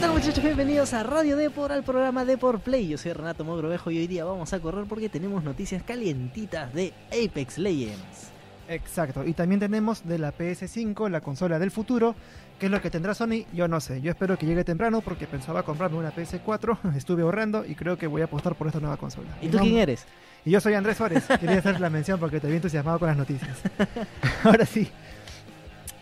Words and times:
¿Qué 0.00 0.06
tal 0.06 0.14
muchachos? 0.14 0.42
Bienvenidos 0.42 0.94
a 0.94 1.02
Radio 1.02 1.36
Depor, 1.36 1.72
al 1.72 1.82
programa 1.82 2.24
Depor 2.24 2.60
Play. 2.60 2.88
Yo 2.88 2.96
soy 2.96 3.12
Renato 3.12 3.44
Mogrovejo 3.44 3.90
y 3.90 3.98
hoy 3.98 4.06
día 4.06 4.24
vamos 4.24 4.50
a 4.54 4.58
correr 4.58 4.86
porque 4.88 5.10
tenemos 5.10 5.44
noticias 5.44 5.82
calientitas 5.82 6.72
de 6.72 6.94
Apex 7.08 7.58
Legends. 7.58 8.30
Exacto, 8.66 9.26
y 9.26 9.34
también 9.34 9.60
tenemos 9.60 10.08
de 10.08 10.18
la 10.18 10.32
PS5, 10.32 11.10
la 11.10 11.20
consola 11.20 11.58
del 11.58 11.70
futuro, 11.70 12.14
que 12.58 12.64
es 12.64 12.72
lo 12.72 12.80
que 12.80 12.88
tendrá 12.88 13.12
Sony, 13.12 13.44
yo 13.52 13.68
no 13.68 13.78
sé, 13.78 14.00
yo 14.00 14.10
espero 14.10 14.38
que 14.38 14.46
llegue 14.46 14.64
temprano 14.64 15.02
porque 15.02 15.26
pensaba 15.26 15.64
comprarme 15.64 15.98
una 15.98 16.14
PS4, 16.14 16.78
estuve 16.96 17.20
ahorrando 17.20 17.66
y 17.66 17.74
creo 17.74 17.98
que 17.98 18.06
voy 18.06 18.22
a 18.22 18.24
apostar 18.24 18.54
por 18.54 18.68
esta 18.68 18.80
nueva 18.80 18.96
consola. 18.96 19.28
¿Y 19.42 19.48
tú 19.48 19.58
quién 19.58 19.76
eres? 19.76 20.06
Y 20.46 20.50
yo 20.50 20.62
soy 20.62 20.72
Andrés 20.72 20.96
Suárez, 20.96 21.26
quería 21.38 21.58
hacer 21.58 21.78
la 21.78 21.90
mención 21.90 22.18
porque 22.18 22.40
te 22.40 22.48
vi 22.48 22.54
entusiasmado 22.54 22.98
con 22.98 23.08
las 23.08 23.18
noticias. 23.18 23.58
Ahora 24.44 24.64
sí, 24.64 24.90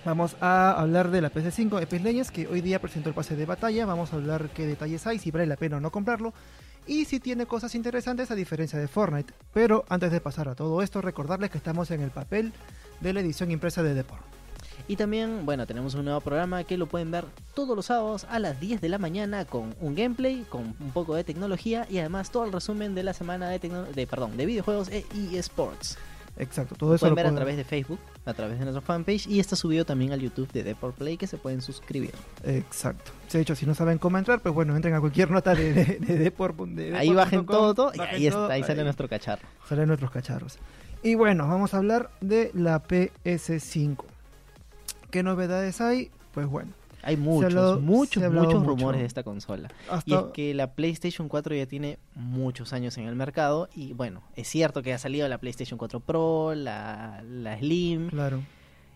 vamos 0.05 0.37
a 0.41 0.73
hablar 0.73 1.11
de 1.11 1.21
la 1.21 1.33
PS5 1.33 1.83
Apex 1.83 2.03
Legends, 2.03 2.31
que 2.31 2.47
hoy 2.47 2.61
día 2.61 2.81
presentó 2.81 3.09
el 3.09 3.15
pase 3.15 3.37
de 3.37 3.47
batalla, 3.47 3.87
vamos 3.87 4.13
a 4.13 4.17
hablar 4.17 4.51
qué 4.51 4.67
detalles 4.67 5.07
hay, 5.07 5.19
si 5.19 5.31
vale 5.31 5.47
la 5.47 5.57
pena 5.57 5.77
o 5.77 5.81
no 5.81 5.91
comprarlo, 5.91 6.33
y 6.87 7.05
si 7.05 7.21
tiene 7.21 7.47
cosas 7.47 7.75
interesantes 7.75 8.31
a 8.31 8.35
diferencia 8.35 8.79
de 8.79 8.89
Fortnite. 8.89 9.35
Pero 9.53 9.85
antes 9.89 10.11
de 10.11 10.21
pasar 10.21 10.49
a 10.49 10.55
todo 10.55 10.83
esto, 10.83 11.03
recordarles 11.03 11.51
que 11.51 11.59
estamos 11.59 11.91
en 11.91 12.01
el 12.01 12.11
papel 12.11 12.53
de 13.01 13.13
la 13.13 13.21
edición 13.21 13.51
impresa 13.51 13.83
de 13.83 13.95
Deport. 13.95 14.23
Y 14.87 14.97
también, 14.97 15.45
bueno, 15.45 15.67
tenemos 15.67 15.95
un 15.95 16.05
nuevo 16.05 16.21
programa 16.21 16.65
que 16.65 16.79
lo 16.79 16.87
pueden 16.87 17.11
ver 17.11 17.25
todos 17.55 17.77
los 17.77 17.87
sábados 17.87 18.27
a 18.31 18.39
las 18.39 18.59
10 18.61 18.81
de 18.81 18.89
la 18.89 18.99
mañana 18.99 19.45
con 19.45 19.75
un 19.81 19.95
gameplay, 19.95 20.47
con 20.49 20.75
un 20.81 20.91
poco 20.93 21.15
de 21.15 21.25
tecnología 21.25 21.87
y 21.91 21.99
además 21.99 22.31
todo 22.31 22.45
el 22.45 22.53
resumen 22.53 22.95
de 22.95 23.03
la 23.03 23.13
semana 23.13 23.51
de, 23.51 23.59
de, 23.59 24.07
perdón, 24.07 24.37
de 24.37 24.47
videojuegos 24.47 24.89
e 24.89 25.05
eSports. 25.33 25.99
Exacto, 26.39 26.77
todo 26.77 26.95
eso 26.95 27.01
pueden 27.01 27.17
ver 27.17 27.27
a 27.27 27.35
través 27.35 27.57
de 27.57 27.65
Facebook, 27.65 27.99
a 28.25 28.33
través 28.33 28.59
de 28.59 28.65
nuestra 28.65 28.81
fanpage 28.81 29.27
y 29.27 29.41
está 29.41 29.57
subido 29.57 29.85
también 29.85 30.13
al 30.13 30.21
YouTube 30.21 30.51
de 30.53 30.63
Deport 30.63 30.97
Play 30.97 31.17
que 31.17 31.27
se 31.27 31.37
pueden 31.37 31.61
suscribir. 31.61 32.13
Exacto. 32.45 33.11
De 33.33 33.41
hecho, 33.41 33.57
si 33.57 33.67
no 33.67 33.75
saben 33.75 33.99
cómo 33.99 34.19
entrar, 34.19 34.41
pues 34.41 34.55
bueno, 34.55 34.77
entren 34.77 34.95
a 34.95 35.01
cualquier 35.01 35.31
nota 35.31 35.55
de, 35.55 35.73
de, 35.75 36.19
Deport, 36.19 36.57
Ahí 36.95 37.13
bajen 37.13 37.45
todo, 37.45 37.93
y 37.95 38.01
ahí, 38.01 38.27
está, 38.29 38.47
ahí 38.49 38.63
sale 38.63 38.85
nuestro 38.85 39.09
cacharro. 39.09 39.43
Salen 39.69 39.89
nuestros 39.89 40.11
cacharros. 40.11 40.59
Y 41.03 41.15
bueno, 41.17 41.47
vamos 41.49 41.75
a 41.75 41.79
hablar 41.79 42.11
de 42.21 42.51
la 42.55 42.83
PS5. 42.83 44.05
¿Qué 45.11 45.23
novedades 45.23 45.81
hay? 45.81 46.11
Pues 46.33 46.47
bueno, 46.47 46.73
hay 47.09 47.17
muchos, 47.17 47.81
muchos, 47.81 48.31
muchos 48.31 48.67
rumores 48.67 49.01
de 49.01 49.07
esta 49.07 49.23
consola. 49.23 49.71
Y 50.05 50.13
es 50.13 50.25
que 50.35 50.53
la 50.53 50.75
PlayStation 50.75 51.29
4 51.29 51.55
ya 51.57 51.65
tiene 51.65 51.99
muchos 52.15 52.75
años 52.75 52.99
en 52.99 53.07
el 53.07 53.17
mercado. 53.17 53.71
Y 53.75 53.95
bueno, 53.95 54.23
es 54.37 54.47
cierto 54.47 54.83
que 54.83 54.93
ha 54.93 54.99
salido 54.99 55.27
la 55.27 55.39
PlayStation 55.39 55.79
4 55.79 56.01
Pro, 56.01 56.55
la, 56.55 57.25
la 57.27 57.59
Slim. 57.59 58.11
Claro. 58.11 58.43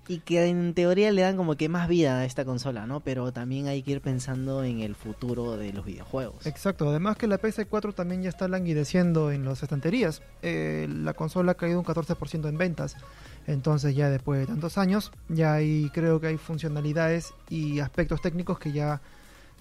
Y 0.09 0.19
que 0.19 0.45
en 0.47 0.75
teoría 0.75 1.11
le 1.11 1.23
dan 1.23 1.39
como 1.39 1.55
que 1.55 1.71
más 1.71 1.89
vida 1.89 2.19
a 2.19 2.25
esta 2.27 2.45
consola, 2.45 2.87
¿no? 2.87 3.01
Pero 3.01 3.33
también 3.33 3.69
hay 3.69 3.83
que 3.83 3.93
ir 3.93 4.03
pensando 4.03 4.63
en 4.63 4.81
el 4.81 4.95
futuro 4.95 5.57
de 5.57 5.73
los 5.73 5.87
videojuegos. 5.87 6.45
Exacto, 6.45 6.91
además 6.91 7.17
que 7.17 7.27
la 7.29 7.41
PS4 7.41 7.95
también 7.95 8.23
ya 8.23 8.29
está 8.29 8.47
languideciendo 8.47 9.33
en 9.33 9.47
las 9.47 9.63
estanterías. 9.63 10.21
Eh, 10.43 10.87
la 10.91 11.15
consola 11.15 11.53
ha 11.53 11.55
caído 11.55 11.79
un 11.79 11.87
14% 11.87 12.47
en 12.47 12.59
ventas. 12.59 12.97
Entonces 13.47 13.95
ya 13.95 14.09
después 14.09 14.41
de 14.41 14.47
tantos 14.47 14.79
años, 14.79 15.13
ya 15.29 15.55
hay, 15.55 15.91
creo 15.93 16.21
que 16.21 16.29
hay 16.29 16.37
funcionalidades 16.37 17.35
y 17.49 17.81
aspectos 17.81 18.21
técnicos 18.21 18.59
que 18.59 18.73
ya 18.73 19.01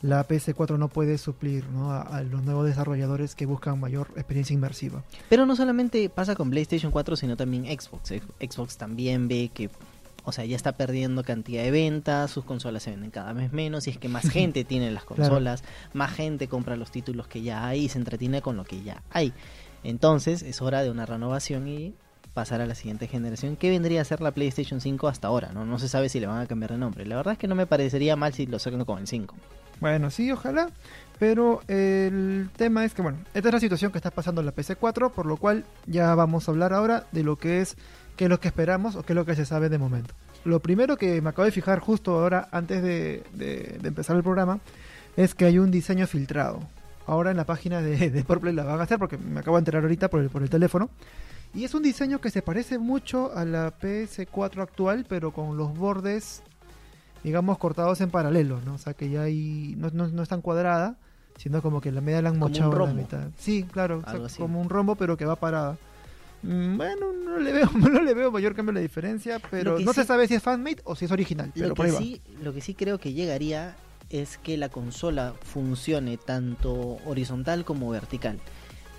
la 0.02 0.28
PS4 0.28 0.78
no 0.78 0.88
puede 0.88 1.18
suplir 1.18 1.66
A, 1.76 2.24
los 2.24 2.44
nuevos 2.44 2.66
desarrolladores 2.66 3.36
que 3.36 3.46
buscan 3.46 3.80
mayor 3.80 4.08
experiencia 4.16 4.54
inmersiva. 4.54 5.04
Pero 5.30 5.46
no 5.46 5.56
solamente 5.56 6.10
pasa 6.10 6.36
con 6.36 6.50
PlayStation 6.50 6.92
4, 6.92 7.16
sino 7.16 7.38
también 7.38 7.66
Xbox. 7.66 8.14
Xbox 8.40 8.78
también 8.78 9.28
ve 9.28 9.52
que, 9.54 9.70
o 10.24 10.32
sea, 10.32 10.46
ya 10.46 10.56
está 10.56 10.72
perdiendo 10.72 11.24
cantidad 11.24 11.64
de 11.64 11.72
ventas, 11.72 12.32
sus 12.32 12.46
consolas 12.46 12.84
se 12.84 12.92
venden 12.92 13.12
cada 13.12 13.34
vez 13.34 13.54
menos, 13.54 13.88
y 13.88 13.92
es 13.92 13.98
que 13.98 14.10
más 14.10 14.28
gente 14.30 14.64
tiene 14.64 14.90
las 14.92 15.04
consolas, 15.04 15.64
más 15.94 16.12
gente 16.12 16.48
compra 16.48 16.76
los 16.76 16.92
títulos 16.92 17.28
que 17.28 17.44
ya 17.44 17.68
hay 17.68 17.86
y 17.86 17.90
se 17.90 18.00
entretiene 18.00 18.42
con 18.42 18.58
lo 18.58 18.64
que 18.64 18.82
ya 18.82 19.04
hay. 19.12 19.34
Entonces 19.84 20.42
es 20.42 20.62
hora 20.62 20.84
de 20.84 20.90
una 20.90 21.06
renovación 21.06 21.68
y 21.68 21.94
pasar 22.34 22.62
a 22.62 22.66
la 22.66 22.76
siguiente 22.76 23.08
generación, 23.08 23.56
que 23.56 23.70
vendría 23.70 24.02
a 24.02 24.06
ser 24.06 24.22
la 24.22 24.32
PlayStation 24.32 24.82
5 24.82 25.08
hasta 25.08 25.28
ahora, 25.28 25.52
¿no? 25.54 25.66
No 25.66 25.80
se 25.80 25.90
sabe 25.90 26.10
si 26.10 26.20
le 26.20 26.28
van 26.28 26.42
a 26.42 26.48
cambiar 26.48 26.72
de 26.72 26.78
nombre. 26.78 27.06
La 27.06 27.18
verdad 27.18 27.34
es 27.34 27.38
que 27.38 27.48
no 27.48 27.56
me 27.56 27.66
parecería 27.66 28.16
mal 28.16 28.34
si 28.34 28.46
lo 28.46 28.60
sacan 28.60 28.86
con 28.86 29.00
el 29.00 29.08
5. 29.08 29.36
Bueno, 29.82 30.12
sí, 30.12 30.32
ojalá. 30.32 30.70
Pero 31.20 31.62
el 31.68 32.50
tema 32.56 32.86
es 32.86 32.94
que, 32.94 33.02
bueno, 33.02 33.20
esta 33.34 33.50
es 33.50 33.54
la 33.54 33.60
situación 33.60 33.92
que 33.92 33.98
está 33.98 34.10
pasando 34.12 34.42
en 34.42 34.46
la 34.46 34.56
PC4, 34.56 35.12
por 35.12 35.26
lo 35.26 35.38
cual 35.38 35.66
ya 35.86 36.16
vamos 36.16 36.48
a 36.48 36.52
hablar 36.52 36.74
ahora 36.74 37.06
de 37.12 37.24
lo 37.24 37.36
que 37.36 37.62
es, 37.62 37.76
qué 38.16 38.24
es 38.24 38.30
lo 38.30 38.40
que 38.40 38.48
esperamos 38.48 38.96
o 38.96 39.04
qué 39.04 39.14
es 39.14 39.16
lo 39.16 39.26
que 39.26 39.36
se 39.36 39.46
sabe 39.46 39.70
de 39.70 39.78
momento. 39.78 40.16
Lo 40.46 40.62
primero 40.62 40.98
que 40.98 41.22
me 41.22 41.30
acabo 41.30 41.46
de 41.46 41.52
fijar 41.52 41.80
justo 41.80 42.20
ahora, 42.20 42.48
antes 42.52 42.82
de, 42.82 43.24
empezar 43.84 44.16
el 44.16 44.24
programa, 44.24 44.60
es 45.16 45.36
que 45.36 45.46
hay 45.46 45.60
un 45.60 45.70
diseño 45.70 46.08
filtrado. 46.08 46.62
Ahora 47.06 47.32
en 47.32 47.38
la 47.38 47.46
página 47.46 47.82
de, 47.82 48.10
de 48.10 48.24
Play 48.24 48.54
la 48.54 48.64
van 48.64 48.80
a 48.80 48.84
hacer 48.84 48.98
porque 48.98 49.18
me 49.18 49.42
acabo 49.42 49.58
de 49.58 49.62
enterar 49.62 49.84
ahorita 49.84 50.10
por 50.10 50.22
el, 50.22 50.30
por 50.30 50.42
el 50.42 50.50
teléfono. 50.50 50.90
Y 51.54 51.66
es 51.66 51.74
un 51.74 51.84
diseño 51.84 52.22
que 52.22 52.30
se 52.30 52.42
parece 52.42 52.78
mucho 52.78 53.36
a 53.36 53.44
la 53.44 53.78
PS4 53.78 54.62
actual, 54.62 55.06
pero 55.08 55.32
con 55.32 55.58
los 55.58 55.78
bordes, 55.78 56.44
digamos, 57.24 57.58
cortados 57.58 58.00
en 58.02 58.10
paralelo, 58.10 58.62
¿no? 58.66 58.76
O 58.76 58.78
sea, 58.78 58.94
que 58.94 59.10
ya 59.10 59.24
hay, 59.24 59.76
no, 59.78 59.90
no, 59.90 60.24
es 60.24 60.30
tan 60.30 60.42
cuadrada, 60.42 60.98
sino 61.38 61.62
como 61.62 61.82
que 61.82 61.92
la 61.92 62.00
media 62.00 62.22
la 62.22 62.30
han 62.30 62.40
mochado 62.40 62.72
a 62.72 62.88
la 62.88 62.94
mitad. 62.94 63.28
Sí, 63.38 63.64
claro, 63.70 64.02
como 64.38 64.62
un 64.62 64.70
rombo, 64.70 64.96
pero 64.96 65.18
que 65.18 65.26
va 65.26 65.36
parada. 65.36 65.78
Mm, 66.44 66.78
bueno, 66.78 67.14
no 67.14 67.38
le 67.38 67.52
veo, 67.52 67.70
no 67.76 68.02
le 68.02 68.14
veo 68.14 68.32
mayor 68.32 68.56
cambio 68.56 68.74
la 68.74 68.80
diferencia, 68.80 69.40
pero 69.52 69.80
no 69.80 69.94
se 69.94 70.06
sabe 70.06 70.28
si 70.28 70.36
es 70.36 70.44
fanmade 70.44 70.82
o 70.86 70.96
si 70.96 71.06
es 71.06 71.12
original. 71.12 71.52
Pero 71.54 71.70
lo, 71.70 71.76
que 71.76 71.92
sí, 71.92 72.22
lo 72.42 72.54
que 72.54 72.62
sí 72.62 72.74
creo 72.74 72.98
que 72.98 73.14
llegaría 73.14 73.76
es 74.10 74.38
que 74.38 74.58
la 74.58 74.70
consola 74.70 75.34
funcione 75.42 76.18
tanto 76.18 76.98
horizontal 77.06 77.66
como 77.66 77.90
vertical. 77.90 78.40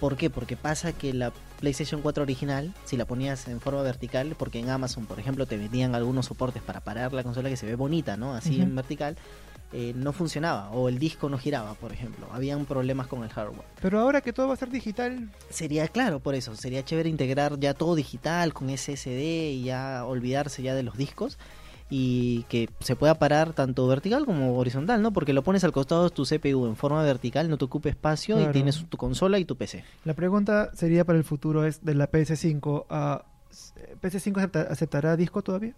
¿Por 0.03 0.17
qué? 0.17 0.31
Porque 0.31 0.57
pasa 0.57 0.93
que 0.93 1.15
la 1.15 1.33
PlayStation 1.61 2.03
4 2.03 2.25
original, 2.25 2.75
si 2.85 2.97
la 2.97 3.05
ponías 3.05 3.47
en 3.47 3.61
forma 3.61 3.83
vertical, 3.83 4.35
porque 4.37 4.59
en 4.59 4.69
Amazon, 4.69 5.07
por 5.07 5.21
ejemplo, 5.21 5.47
te 5.47 5.57
vendían 5.57 5.95
algunos 5.95 6.27
soportes 6.27 6.61
para 6.61 6.81
parar 6.81 7.13
la 7.13 7.23
consola 7.23 7.49
que 7.49 7.57
se 7.57 7.67
ve 7.67 7.77
bonita, 7.77 8.17
¿no? 8.17 8.35
Así 8.35 8.61
en 8.61 8.75
vertical. 8.75 9.17
Eh, 9.73 9.93
no 9.95 10.13
funcionaba 10.13 10.71
o 10.71 10.89
el 10.89 10.99
disco 10.99 11.29
no 11.29 11.39
giraba, 11.39 11.75
por 11.75 11.93
ejemplo. 11.93 12.27
Habían 12.33 12.65
problemas 12.67 13.07
con 13.07 13.23
el 13.23 13.31
hardware. 13.31 13.65
Pero 13.81 14.01
ahora 14.01 14.23
que 14.23 14.33
todo 14.33 14.49
va 14.49 14.55
a 14.55 14.57
ser 14.57 14.71
digital. 14.71 15.31
Sería 15.51 15.87
claro, 15.87 16.19
por 16.19 16.35
eso. 16.35 16.57
Sería 16.57 16.85
chévere 16.85 17.09
integrar 17.09 17.61
ya 17.61 17.73
todo 17.73 17.95
digital 17.95 18.53
con 18.53 18.77
SSD 18.77 19.53
y 19.53 19.63
ya 19.63 20.05
olvidarse 20.05 20.65
ya 20.65 20.75
de 20.75 20.83
los 20.83 20.97
discos 20.97 21.39
y 21.95 22.45
que 22.45 22.71
se 22.81 22.97
pueda 22.97 23.17
parar 23.17 23.53
tanto 23.53 23.87
vertical 23.87 24.25
como 24.25 24.57
horizontal, 24.57 25.03
¿no? 25.03 25.13
Porque 25.13 25.35
lo 25.35 25.43
pones 25.43 25.63
al 25.63 25.73
costado 25.73 26.05
de 26.05 26.11
tu 26.11 26.25
CPU 26.25 26.65
en 26.65 26.75
forma 26.75 27.03
vertical, 27.03 27.51
no 27.51 27.59
te 27.59 27.67
ocupe 27.67 27.91
espacio 27.91 28.41
y 28.41 28.51
tienes 28.51 28.87
tu 28.89 28.97
consola 28.97 29.39
y 29.39 29.45
tu 29.45 29.57
PC. 29.57 29.85
La 30.07 30.15
pregunta 30.15 30.71
sería 30.73 31.05
para 31.05 31.19
el 31.19 31.25
futuro 31.25 31.67
es 31.67 31.85
de 31.85 31.95
la 31.95 32.11
PS5 32.11 32.87
a 32.89 33.27
¿PS5 34.01 34.71
aceptará 34.71 35.19
disco 35.19 35.43
todavía? 35.43 35.75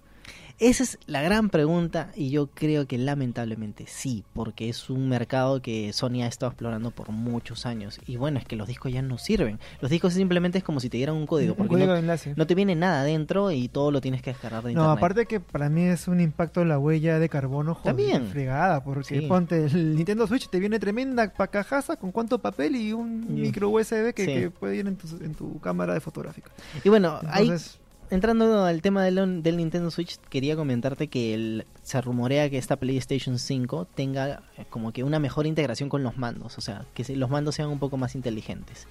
Esa 0.60 0.84
es 0.84 0.98
la 1.06 1.20
gran 1.20 1.50
pregunta 1.50 2.12
y 2.14 2.30
yo 2.30 2.46
creo 2.46 2.86
que 2.86 2.96
lamentablemente 2.96 3.86
sí, 3.88 4.24
porque 4.34 4.68
es 4.68 4.88
un 4.88 5.08
mercado 5.08 5.60
que 5.60 5.92
Sony 5.92 6.22
ha 6.22 6.28
estado 6.28 6.52
explorando 6.52 6.92
por 6.92 7.10
muchos 7.10 7.66
años. 7.66 7.98
Y 8.06 8.16
bueno, 8.16 8.38
es 8.38 8.44
que 8.44 8.54
los 8.54 8.68
discos 8.68 8.92
ya 8.92 9.02
no 9.02 9.18
sirven. 9.18 9.58
Los 9.80 9.90
discos 9.90 10.14
simplemente 10.14 10.58
es 10.58 10.64
como 10.64 10.78
si 10.78 10.88
te 10.88 10.96
dieran 10.96 11.16
un 11.16 11.26
código. 11.26 11.56
Porque 11.56 11.70
código 11.70 11.88
no, 11.88 11.94
de 11.94 12.00
enlace. 12.00 12.34
no 12.36 12.46
te 12.46 12.54
viene 12.54 12.76
nada 12.76 13.02
dentro 13.02 13.50
y 13.50 13.66
todo 13.66 13.90
lo 13.90 14.00
tienes 14.00 14.22
que 14.22 14.30
descargar 14.30 14.62
de 14.62 14.72
internet. 14.72 14.86
No, 14.86 14.92
aparte 14.92 15.26
que 15.26 15.40
para 15.40 15.68
mí 15.68 15.82
es 15.82 16.06
un 16.06 16.20
impacto 16.20 16.62
en 16.62 16.68
la 16.68 16.78
huella 16.78 17.18
de 17.18 17.28
carbono 17.28 17.74
joder, 17.74 17.96
También. 17.96 18.28
fregada, 18.28 18.84
porque 18.84 19.22
ponte 19.22 19.66
el 19.66 19.96
Nintendo 19.96 20.26
Switch 20.28 20.48
te 20.48 20.60
viene 20.60 20.78
tremenda 20.78 21.32
pacajaza 21.32 21.96
con 21.96 22.12
cuánto 22.12 22.38
papel 22.38 22.76
y 22.76 22.92
un 22.92 23.34
micro 23.34 23.70
USB 23.70 24.14
que, 24.14 24.50
puede 24.50 24.76
ir 24.76 24.86
en 24.86 24.96
tu, 24.96 25.08
en 25.22 25.34
tu 25.34 25.58
cámara 25.58 25.94
de 25.94 26.00
fotográfica. 26.00 26.52
Y 26.84 26.88
bueno, 26.88 27.18
Entonces, 27.22 27.80
entrando 28.14 28.64
al 28.64 28.82
tema 28.82 29.04
del, 29.04 29.42
del, 29.42 29.56
Nintendo 29.56 29.90
Switch, 29.90 30.18
quería 30.28 30.56
comentarte 30.56 31.08
que 31.08 31.64
se 31.82 32.00
rumorea 32.00 32.48
que 32.48 32.58
esta 32.58 32.76
PlayStation 32.76 33.38
5 33.38 33.86
tenga 33.94 34.42
eh, 34.56 34.64
como 34.70 34.92
que 34.92 35.04
una 35.04 35.18
mejor 35.18 35.46
integración 35.46 35.88
con 35.88 36.02
los 36.02 36.16
mandos, 36.16 36.56
o 36.58 36.60
sea, 36.60 36.86
que 36.94 37.16
los 37.16 37.30
mandos 37.30 37.54
sean 37.56 37.68
un 37.68 37.78
poco 37.78 37.96
más 37.96 38.14
inteligentes. 38.14 38.86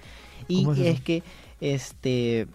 Y 0.48 0.66
es 0.82 1.00
que 1.00 1.22
este 1.60 2.46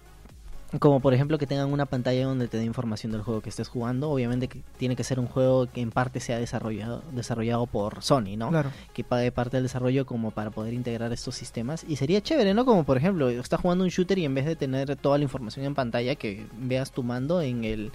como 0.78 1.00
por 1.00 1.14
ejemplo 1.14 1.38
que 1.38 1.48
tengan 1.48 1.72
una 1.74 1.88
pantalla 1.88 2.26
donde 2.26 2.48
te 2.48 2.58
dé 2.58 2.64
información 2.64 3.12
del 3.12 3.22
juego 3.22 3.42
que 3.42 3.50
estés 3.50 3.68
jugando. 3.68 4.12
Obviamente 4.12 4.48
que 4.48 4.62
tiene 4.78 4.96
que 4.96 5.04
ser 5.04 5.20
un 5.20 5.28
juego 5.28 5.68
que 5.68 5.82
en 5.82 5.90
parte 5.90 6.20
sea 6.20 6.38
desarrollado, 6.38 7.02
desarrollado 7.12 7.66
por 7.66 8.04
Sony, 8.04 8.38
¿no? 8.38 8.50
Claro. 8.50 8.72
Que 8.94 9.04
pague 9.04 9.32
parte 9.32 9.58
del 9.58 9.64
desarrollo 9.64 10.06
como 10.06 10.32
para 10.32 10.52
poder 10.52 10.74
integrar 10.74 11.12
estos 11.12 11.36
sistemas. 11.36 11.84
Y 11.88 11.96
sería 11.96 12.22
chévere, 12.22 12.54
¿no? 12.54 12.66
Como 12.66 12.84
por 12.84 12.98
ejemplo, 12.98 13.30
estás 13.30 13.60
jugando 13.60 13.84
un 13.84 13.90
shooter 13.90 14.20
y 14.20 14.26
en 14.26 14.36
vez 14.36 14.46
de 14.46 14.56
tener 14.56 14.96
toda 14.96 15.18
la 15.18 15.24
información 15.24 15.66
en 15.66 15.74
pantalla, 15.74 16.16
que 16.16 16.46
veas 16.58 16.92
tu 16.92 17.02
mando 17.02 17.42
en 17.42 17.64
el 17.64 17.92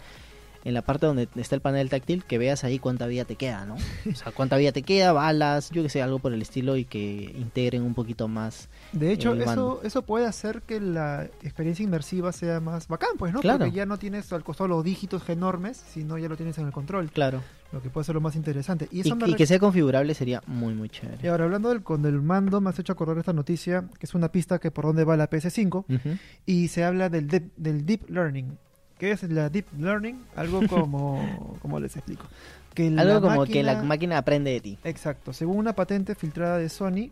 en 0.64 0.75
la 0.75 0.82
parte 0.82 1.06
donde 1.06 1.28
está 1.37 1.55
el 1.55 1.61
panel 1.61 1.90
táctil, 1.90 2.25
que 2.25 2.38
veas 2.38 2.64
ahí 2.64 2.78
cuánta 2.78 3.06
vida 3.06 3.25
te 3.25 3.37
queda, 3.37 3.66
¿no? 3.66 3.76
O 4.11 4.14
sea, 4.14 4.32
cuánta 4.32 4.56
vida 4.56 4.72
te 4.72 4.82
queda, 4.82 5.12
balas, 5.12 5.70
yo 5.70 5.82
que 5.82 5.88
sé, 5.88 6.00
algo 6.02 6.19
por 6.19 6.32
el 6.32 6.40
estilo 6.43 6.76
y 6.76 6.84
que 6.84 7.34
integren 7.37 7.82
un 7.82 7.94
poquito 7.94 8.28
más. 8.28 8.69
De 8.93 9.12
hecho, 9.12 9.32
el 9.32 9.43
eso, 9.43 9.81
eso 9.84 10.02
puede 10.02 10.26
hacer 10.26 10.62
que 10.62 10.81
la 10.81 11.25
experiencia 11.43 11.82
inmersiva 11.82 12.32
sea 12.32 12.61
más 12.61 12.88
bacán, 12.88 13.11
pues, 13.19 13.32
¿no? 13.32 13.40
Claro. 13.40 13.58
Porque 13.61 13.72
ya 13.76 13.87
no 13.87 13.99
tienes 13.99 14.32
al 14.32 14.43
costado 14.43 14.69
los 14.69 14.84
dígitos 14.84 15.28
enormes, 15.28 15.82
sino 15.93 16.16
ya 16.19 16.28
lo 16.28 16.37
tienes 16.37 16.56
en 16.58 16.66
el 16.66 16.72
control, 16.72 17.11
Claro. 17.11 17.43
lo 17.72 17.82
que 17.82 17.90
puede 17.90 18.05
ser 18.05 18.14
lo 18.14 18.20
más 18.20 18.34
interesante. 18.37 18.88
Y 18.90 18.99
Y, 18.99 19.00
eso 19.02 19.16
me 19.16 19.26
y 19.28 19.32
re- 19.32 19.37
que 19.37 19.46
sea 19.46 19.58
configurable 19.58 20.14
sería 20.14 20.43
muy, 20.46 20.75
muy 20.75 20.88
chévere. 20.88 21.19
Y 21.22 21.26
ahora 21.26 21.44
hablando 21.44 21.69
del, 21.69 21.82
con 21.82 22.00
del 22.02 22.22
mando, 22.22 22.61
me 22.61 22.70
has 22.70 22.78
hecho 22.78 22.93
acordar 22.93 23.19
esta 23.19 23.32
noticia, 23.32 23.84
que 23.99 24.06
es 24.06 24.14
una 24.14 24.28
pista 24.32 24.58
que 24.58 24.70
por 24.70 24.84
dónde 24.87 25.05
va 25.05 25.16
la 25.16 25.28
PS5, 25.28 25.84
Ujú. 25.88 26.19
y 26.46 26.69
se 26.69 26.84
habla 26.84 27.08
del 27.11 27.28
deep, 27.28 27.52
del 27.56 27.84
deep 27.84 28.08
learning. 28.08 28.56
¿Qué 28.99 29.11
es 29.11 29.23
la 29.25 29.49
deep 29.49 29.67
learning? 29.79 30.25
Algo 30.37 30.67
como, 30.69 31.58
¿cómo 31.61 31.81
les 31.81 31.96
explico? 31.96 32.26
Que 32.75 32.88
Algo 32.96 33.20
como 33.20 33.44
que 33.44 33.62
la 33.62 33.75
máquina- 33.75 33.88
máquina 33.88 34.19
aprende 34.19 34.50
de 34.52 34.61
ti. 34.61 34.79
Exacto, 34.85 35.32
según 35.32 35.58
una 35.58 35.75
patente 35.75 36.14
filtrada 36.14 36.58
de 36.58 36.69
Sony, 36.69 37.11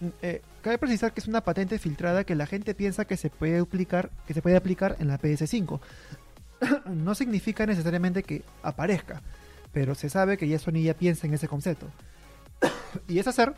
mm, 0.00 0.06
eh, 0.22 0.42
cabe 0.62 0.78
precisar 0.78 1.12
que 1.12 1.20
es 1.20 1.28
una 1.28 1.40
patente 1.42 1.78
filtrada 1.78 2.24
que 2.24 2.34
la 2.34 2.46
gente 2.46 2.74
piensa 2.74 3.04
que 3.04 3.16
se 3.16 3.30
puede 3.30 3.58
aplicar, 3.58 4.10
que 4.26 4.34
se 4.34 4.42
puede 4.42 4.56
aplicar 4.56 4.96
en 4.98 5.08
la 5.08 5.18
PS5. 5.20 5.80
no 6.86 7.14
significa 7.14 7.66
necesariamente 7.66 8.22
que 8.22 8.42
aparezca, 8.62 9.22
pero 9.72 9.94
se 9.94 10.08
sabe 10.08 10.36
que 10.36 10.48
ya 10.48 10.58
Sony 10.58 10.82
ya 10.82 10.94
piensa 10.94 11.26
en 11.26 11.34
ese 11.34 11.46
concepto. 11.48 11.86
y 13.08 13.18
es 13.18 13.26
hacer 13.28 13.54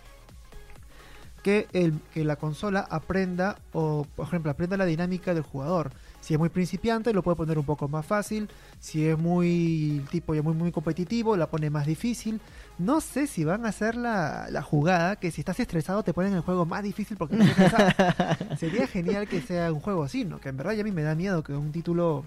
que, 1.47 1.69
el, 1.75 2.01
que 2.13 2.25
la 2.25 2.35
consola 2.35 2.85
aprenda 2.91 3.61
o, 3.73 4.05
por 4.17 4.27
ejemplo, 4.27 4.51
aprenda 4.51 4.77
la 4.77 4.85
dinámica 4.85 5.33
del 5.33 5.45
jugador. 5.45 5.93
Si 6.21 6.35
es 6.35 6.41
muy 6.41 6.49
principiante, 6.49 7.13
lo 7.13 7.23
puede 7.23 7.37
poner 7.37 7.57
un 7.57 7.65
poco 7.65 7.87
más 7.87 8.05
fácil. 8.05 8.49
Si 8.81 9.07
es 9.07 9.17
muy 9.17 10.05
tipo 10.11 10.35
ya 10.35 10.43
muy 10.43 10.55
muy 10.55 10.73
competitivo, 10.73 11.37
la 11.37 11.47
pone 11.47 11.71
más 11.71 11.87
difícil. 11.87 12.41
No 12.79 13.01
sé 13.01 13.29
si 13.29 13.45
van 13.45 13.65
a 13.65 13.69
hacer 13.69 13.95
la, 13.95 14.49
la 14.51 14.61
jugada 14.61 15.15
que 15.15 15.31
si 15.31 15.43
estás 15.43 15.61
estresado 15.61 16.03
te 16.03 16.13
ponen 16.13 16.35
el 16.35 16.41
juego 16.41 16.67
más 16.67 16.83
difícil 16.83 17.17
porque 17.17 17.37
estás 17.37 17.51
estresado. 17.51 18.57
Sería 18.59 18.89
genial 18.89 19.29
que 19.29 19.41
sea 19.41 19.73
un 19.73 19.79
juego 19.79 20.03
así, 20.03 20.25
¿no? 20.25 20.41
Que 20.41 20.49
en 20.49 20.57
verdad 20.57 20.73
ya 20.73 20.81
a 20.81 20.85
mí 20.85 20.91
me 20.91 21.05
da 21.05 21.15
miedo 21.15 21.45
que 21.45 21.53
un 21.53 21.71
título 21.71 22.25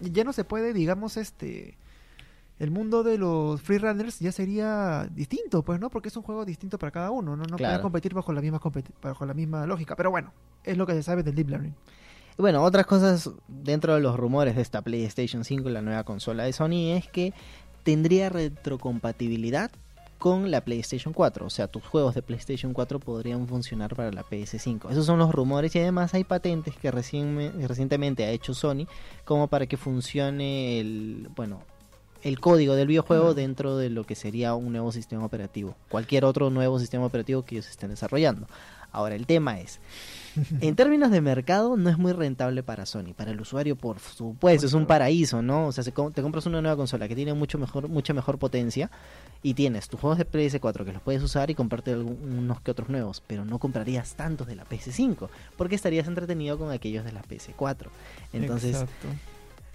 ya 0.00 0.24
no 0.24 0.32
se 0.32 0.44
puede, 0.44 0.72
digamos, 0.72 1.18
este 1.18 1.76
el 2.62 2.70
mundo 2.70 3.02
de 3.02 3.18
los 3.18 3.60
freerunners 3.60 4.20
ya 4.20 4.30
sería 4.30 5.08
distinto, 5.12 5.62
pues, 5.64 5.80
¿no? 5.80 5.90
Porque 5.90 6.08
es 6.08 6.16
un 6.16 6.22
juego 6.22 6.44
distinto 6.44 6.78
para 6.78 6.92
cada 6.92 7.10
uno, 7.10 7.36
¿no? 7.36 7.42
No 7.42 7.56
Claro. 7.56 7.72
pueden 7.72 7.82
competir 7.82 8.14
bajo 8.14 8.32
la 8.32 8.40
misma 8.40 8.60
competi- 8.60 8.92
bajo 9.02 9.26
la 9.26 9.34
misma 9.34 9.66
lógica, 9.66 9.96
pero 9.96 10.10
bueno, 10.12 10.32
es 10.62 10.76
lo 10.76 10.86
que 10.86 10.92
se 10.92 11.02
sabe 11.02 11.22
del 11.24 11.34
deep 11.34 11.48
learning. 11.50 11.74
Bueno, 12.38 12.62
otras 12.62 12.86
cosas 12.86 13.28
dentro 13.48 13.94
de 13.94 14.00
los 14.00 14.16
rumores 14.16 14.54
de 14.56 14.62
esta 14.62 14.80
PlayStation 14.80 15.44
5, 15.44 15.68
la 15.70 15.82
nueva 15.82 16.04
consola 16.04 16.44
de 16.44 16.52
Sony, 16.52 16.92
es 16.96 17.08
que 17.08 17.34
tendría 17.82 18.30
retrocompatibilidad 18.30 19.70
con 20.18 20.50
la 20.52 20.60
PlayStation 20.60 21.12
4. 21.12 21.46
O 21.46 21.50
sea, 21.50 21.66
tus 21.66 21.84
juegos 21.84 22.14
de 22.14 22.22
PlayStation 22.22 22.72
4 22.72 23.00
podrían 23.00 23.48
funcionar 23.48 23.94
para 23.96 24.12
la 24.12 24.22
PS5. 24.22 24.88
Esos 24.90 25.04
son 25.04 25.18
los 25.18 25.32
rumores 25.32 25.74
y 25.74 25.80
además 25.80 26.14
hay 26.14 26.22
patentes 26.22 26.76
que 26.76 26.90
recién- 26.92 27.66
recientemente 27.66 28.24
ha 28.24 28.30
hecho 28.30 28.54
Sony 28.54 28.86
como 29.24 29.48
para 29.48 29.66
que 29.66 29.76
funcione 29.76 30.78
el, 30.78 31.28
bueno, 31.34 31.64
el 32.22 32.40
código 32.40 32.74
del 32.74 32.88
videojuego 32.88 33.34
dentro 33.34 33.76
de 33.76 33.90
lo 33.90 34.04
que 34.04 34.14
sería 34.14 34.54
un 34.54 34.72
nuevo 34.72 34.92
sistema 34.92 35.24
operativo. 35.24 35.76
Cualquier 35.88 36.24
otro 36.24 36.50
nuevo 36.50 36.78
sistema 36.78 37.04
operativo 37.04 37.44
que 37.44 37.56
ellos 37.56 37.68
estén 37.68 37.90
desarrollando. 37.90 38.46
Ahora, 38.92 39.14
el 39.14 39.26
tema 39.26 39.58
es, 39.58 39.80
en 40.60 40.76
términos 40.76 41.10
de 41.10 41.22
mercado, 41.22 41.76
no 41.76 41.88
es 41.88 41.96
muy 41.96 42.12
rentable 42.12 42.62
para 42.62 42.84
Sony. 42.84 43.14
Para 43.16 43.30
el 43.30 43.40
usuario, 43.40 43.74
por 43.74 43.98
supuesto, 43.98 44.66
es 44.66 44.74
un 44.74 44.86
paraíso, 44.86 45.40
¿no? 45.40 45.66
O 45.68 45.72
sea, 45.72 45.82
se 45.82 45.92
te 45.92 46.22
compras 46.22 46.46
una 46.46 46.60
nueva 46.60 46.76
consola 46.76 47.08
que 47.08 47.16
tiene 47.16 47.32
mucho 47.32 47.58
mejor, 47.58 47.88
mucha 47.88 48.12
mejor 48.12 48.38
potencia 48.38 48.90
y 49.42 49.54
tienes 49.54 49.88
tus 49.88 49.98
juegos 49.98 50.18
de 50.18 50.30
PS4 50.30 50.84
que 50.84 50.92
los 50.92 51.02
puedes 51.02 51.22
usar 51.22 51.50
y 51.50 51.54
comprarte 51.54 51.96
unos 51.96 52.60
que 52.60 52.70
otros 52.70 52.90
nuevos, 52.90 53.22
pero 53.26 53.46
no 53.46 53.58
comprarías 53.58 54.14
tantos 54.14 54.46
de 54.46 54.56
la 54.56 54.64
PS5 54.64 55.28
porque 55.56 55.74
estarías 55.74 56.06
entretenido 56.06 56.58
con 56.58 56.70
aquellos 56.70 57.04
de 57.04 57.12
la 57.12 57.22
PS4. 57.22 57.88
Entonces, 58.34 58.74
Exacto. 58.76 59.08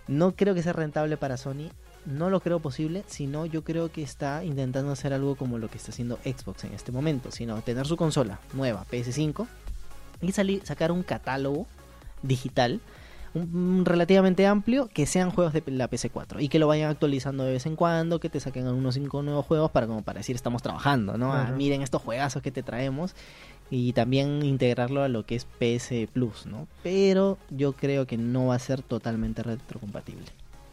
no 0.07 0.35
creo 0.35 0.53
que 0.53 0.61
sea 0.61 0.73
rentable 0.73 1.17
para 1.17 1.37
Sony. 1.37 1.69
No 2.07 2.29
lo 2.29 2.39
creo 2.39 2.59
posible, 2.59 3.03
sino 3.07 3.45
yo 3.45 3.63
creo 3.63 3.91
que 3.91 4.01
está 4.01 4.43
intentando 4.43 4.91
hacer 4.91 5.13
algo 5.13 5.35
como 5.35 5.57
lo 5.57 5.67
que 5.69 5.77
está 5.77 5.91
haciendo 5.91 6.17
Xbox 6.23 6.63
en 6.63 6.73
este 6.73 6.91
momento, 6.91 7.31
sino 7.31 7.61
tener 7.61 7.85
su 7.85 7.97
consola 7.97 8.39
nueva, 8.53 8.85
PS5, 8.89 9.45
y 10.21 10.31
salir, 10.31 10.65
sacar 10.65 10.91
un 10.91 11.03
catálogo 11.03 11.67
digital 12.23 12.79
un- 13.33 13.83
relativamente 13.85 14.47
amplio 14.47 14.87
que 14.87 15.05
sean 15.05 15.29
juegos 15.31 15.53
de 15.53 15.61
la 15.67 15.89
PS4 15.89 16.41
y 16.41 16.47
que 16.49 16.57
lo 16.59 16.67
vayan 16.67 16.89
actualizando 16.89 17.43
de 17.43 17.51
vez 17.51 17.65
en 17.65 17.75
cuando, 17.75 18.19
que 18.19 18.29
te 18.29 18.39
saquen 18.39 18.67
unos 18.67 18.95
5 18.95 19.21
nuevos 19.21 19.45
juegos 19.45 19.69
para 19.69 19.85
como 19.85 20.01
para 20.01 20.19
decir 20.19 20.35
estamos 20.35 20.63
trabajando, 20.63 21.17
¿no? 21.17 21.33
Ah, 21.33 21.51
miren 21.55 21.81
estos 21.81 22.01
juegazos 22.01 22.41
que 22.41 22.51
te 22.51 22.63
traemos 22.63 23.13
y 23.69 23.91
también 23.93 24.43
integrarlo 24.43 25.03
a 25.03 25.09
lo 25.09 25.25
que 25.25 25.35
es 25.35 25.45
PS 25.59 26.07
Plus, 26.11 26.45
¿no? 26.47 26.67
Pero 26.81 27.37
yo 27.51 27.73
creo 27.73 28.07
que 28.07 28.17
no 28.17 28.47
va 28.47 28.55
a 28.55 28.59
ser 28.59 28.81
totalmente 28.81 29.43
retrocompatible. 29.43 30.25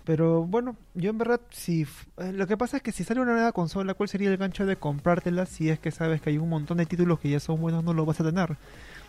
Pero 0.04 0.42
bueno, 0.44 0.76
yo 0.94 1.10
en 1.10 1.18
verdad, 1.18 1.40
si 1.50 1.86
eh, 2.18 2.32
lo 2.32 2.46
que 2.46 2.56
pasa 2.58 2.76
es 2.76 2.82
que 2.82 2.92
si 2.92 3.04
sale 3.04 3.20
una 3.20 3.32
nueva 3.32 3.52
consola, 3.52 3.94
¿cuál 3.94 4.08
sería 4.08 4.30
el 4.30 4.36
gancho 4.36 4.66
de 4.66 4.76
comprártela 4.76 5.46
si 5.46 5.70
es 5.70 5.78
que 5.78 5.90
sabes 5.90 6.20
que 6.20 6.30
hay 6.30 6.38
un 6.38 6.48
montón 6.50 6.76
de 6.76 6.86
títulos 6.86 7.20
que 7.20 7.30
ya 7.30 7.40
son 7.40 7.60
buenos, 7.60 7.82
no 7.82 7.94
los 7.94 8.04
vas 8.06 8.20
a 8.20 8.24
tener? 8.24 8.56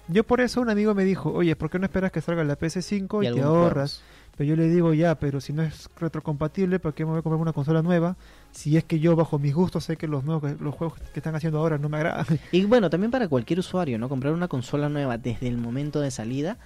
Yo 0.07 0.23
por 0.23 0.39
eso 0.39 0.61
un 0.61 0.69
amigo 0.69 0.93
me 0.93 1.03
dijo, 1.03 1.31
oye, 1.33 1.55
¿por 1.55 1.69
qué 1.69 1.79
no 1.79 1.85
esperas 1.85 2.11
que 2.11 2.21
salga 2.21 2.43
la 2.43 2.57
PS5 2.57 3.19
y, 3.19 3.21
te 3.21 3.27
algunos 3.27 3.49
ahorras? 3.49 4.01
Pero 4.37 4.49
yo 4.49 4.55
le 4.55 4.69
digo, 4.69 4.93
ya, 4.93 5.15
pero 5.15 5.41
si 5.41 5.53
no 5.53 5.63
es 5.63 5.89
retrocompatible, 5.97 6.79
¿por 6.79 6.93
qué 6.93 7.05
me 7.05 7.11
voy 7.11 7.19
a 7.19 7.21
comprar 7.23 7.41
una 7.41 7.53
consola 7.53 7.81
nueva? 7.81 8.15
Si 8.51 8.77
es 8.77 8.83
que 8.83 8.99
yo 8.99 9.15
bajo 9.15 9.39
mis 9.39 9.53
gustos 9.53 9.85
sé 9.85 9.97
que 9.97 10.07
los 10.07 10.23
nuevos 10.23 10.43
que- 10.43 10.63
los 10.63 10.75
juegos 10.75 10.99
que 11.13 11.19
están 11.19 11.35
haciendo 11.35 11.59
ahora 11.59 11.77
no 11.77 11.89
me 11.89 11.97
agradan. 11.97 12.25
Y 12.51 12.65
bueno, 12.65 12.89
también 12.89 13.11
para 13.11 13.27
cualquier 13.27 13.59
usuario, 13.59 13.97
¿no? 13.97 14.07
Comprar 14.07 14.33
una 14.33 14.47
consola 14.47 14.89
nueva 14.89 15.17
desde 15.17 15.47
el 15.47 15.57
momento 15.57 15.99
de 16.01 16.11
salida 16.11 16.57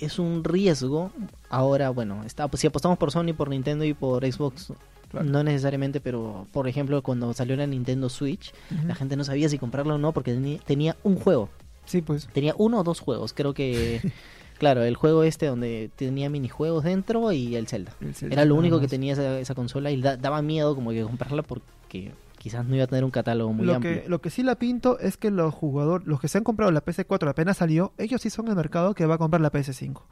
es 0.00 0.18
un 0.18 0.44
riesgo. 0.44 1.10
Ahora, 1.50 1.90
bueno, 1.90 2.22
está, 2.24 2.48
pues, 2.48 2.60
si 2.60 2.66
apostamos 2.66 2.98
por 2.98 3.10
Sony, 3.10 3.32
por 3.36 3.48
Nintendo 3.48 3.84
y 3.84 3.94
por 3.94 4.24
Xbox, 4.30 4.72
Claro. 5.10 5.26
no 5.30 5.44
necesariamente, 5.44 6.00
pero 6.00 6.46
por 6.52 6.66
ejemplo, 6.66 7.00
cuando 7.02 7.32
salió 7.34 7.54
la 7.56 7.66
Nintendo 7.68 8.08
Switch, 8.08 8.52
la 8.86 8.96
gente 8.96 9.16
no 9.16 9.22
sabía 9.22 9.48
si 9.48 9.58
comprarla 9.58 9.94
o 9.94 9.98
no 9.98 10.10
porque 10.12 10.58
tenía 10.66 10.96
un 11.04 11.14
juego. 11.16 11.48
Sí, 11.86 12.02
pues. 12.02 12.26
Tenía 12.32 12.54
uno 12.58 12.80
o 12.80 12.84
dos 12.84 13.00
juegos, 13.00 13.32
creo 13.32 13.54
que... 13.54 14.00
Claro, 14.56 14.84
el 14.84 14.94
juego 14.94 15.24
este 15.24 15.46
donde 15.46 15.90
tenía 15.96 16.30
minijuegos 16.30 16.84
dentro 16.84 17.32
y 17.32 17.56
el 17.56 17.66
Zelda. 17.66 17.92
el 18.00 18.14
Zelda 18.14 18.34
Era 18.34 18.44
lo 18.44 18.54
único 18.54 18.78
que 18.78 18.86
tenía 18.86 19.12
esa, 19.12 19.40
esa 19.40 19.52
consola 19.56 19.90
y 19.90 20.00
da- 20.00 20.16
daba 20.16 20.42
miedo 20.42 20.76
como 20.76 20.90
que 20.90 21.02
comprarla 21.02 21.42
porque 21.42 22.12
quizás 22.44 22.66
no 22.66 22.74
iba 22.74 22.84
a 22.84 22.86
tener 22.86 23.04
un 23.04 23.10
catálogo 23.10 23.54
muy 23.54 23.64
lo 23.64 23.76
amplio. 23.76 24.02
que, 24.02 24.06
lo 24.10 24.20
que 24.20 24.28
sí 24.28 24.42
la 24.42 24.56
pinto 24.56 24.98
es 24.98 25.16
que 25.16 25.30
los 25.30 25.54
jugadores, 25.54 26.06
los 26.06 26.20
que 26.20 26.28
se 26.28 26.36
han 26.36 26.44
comprado 26.44 26.70
la 26.72 26.84
PS4 26.84 27.26
apenas 27.26 27.56
salió, 27.56 27.94
ellos 27.96 28.20
sí 28.20 28.28
son 28.28 28.48
el 28.48 28.54
mercado 28.54 28.92
que 28.92 29.06
va 29.06 29.14
a 29.14 29.18
comprar 29.18 29.40
la 29.40 29.50
PS5. 29.50 30.02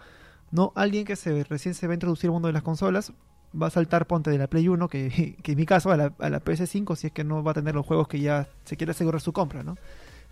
No 0.51 0.73
alguien 0.75 1.05
que 1.05 1.15
se 1.15 1.45
recién 1.45 1.75
se 1.75 1.87
va 1.87 1.93
a 1.93 1.97
introducir 1.97 2.29
al 2.29 2.33
mundo 2.33 2.47
de 2.49 2.55
las 2.55 2.63
consolas, 2.63 3.13
va 3.61 3.67
a 3.67 3.71
saltar 3.71 4.07
ponte 4.07 4.31
de 4.31 4.39
la 4.39 4.47
Play 4.47 4.67
1, 4.67 4.89
que, 4.89 5.37
que 5.43 5.53
en 5.53 5.59
mi 5.59 5.67
caso 5.67 5.93
a 5.93 5.97
la, 5.99 6.15
a 6.19 6.31
la 6.31 6.43
PS5, 6.43 6.97
si 6.97 7.09
es 7.09 7.13
que 7.13 7.23
no 7.23 7.45
va 7.45 7.51
a 7.51 7.55
tener 7.55 7.75
los 7.75 7.85
juegos 7.85 8.09
que 8.09 8.19
ya 8.19 8.49
se 8.65 8.79
quiere 8.79 8.93
asegurar 8.93 9.21
su 9.21 9.35
compra, 9.35 9.63
¿no? 9.63 9.77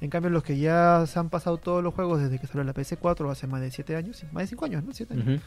En 0.00 0.09
cambio, 0.09 0.30
los 0.30 0.42
que 0.42 0.59
ya 0.59 1.04
se 1.07 1.19
han 1.19 1.28
pasado 1.28 1.59
todos 1.59 1.85
los 1.85 1.92
juegos 1.92 2.23
desde 2.23 2.38
que 2.38 2.47
salió 2.47 2.64
la 2.64 2.73
PS4 2.73 3.30
hace 3.30 3.47
más 3.47 3.61
de 3.61 3.71
7 3.71 3.95
años, 3.95 4.25
más 4.33 4.45
de 4.45 4.47
5 4.47 4.64
años, 4.64 4.85
¿no? 4.85 4.95
7 4.95 5.12
años. 5.12 5.42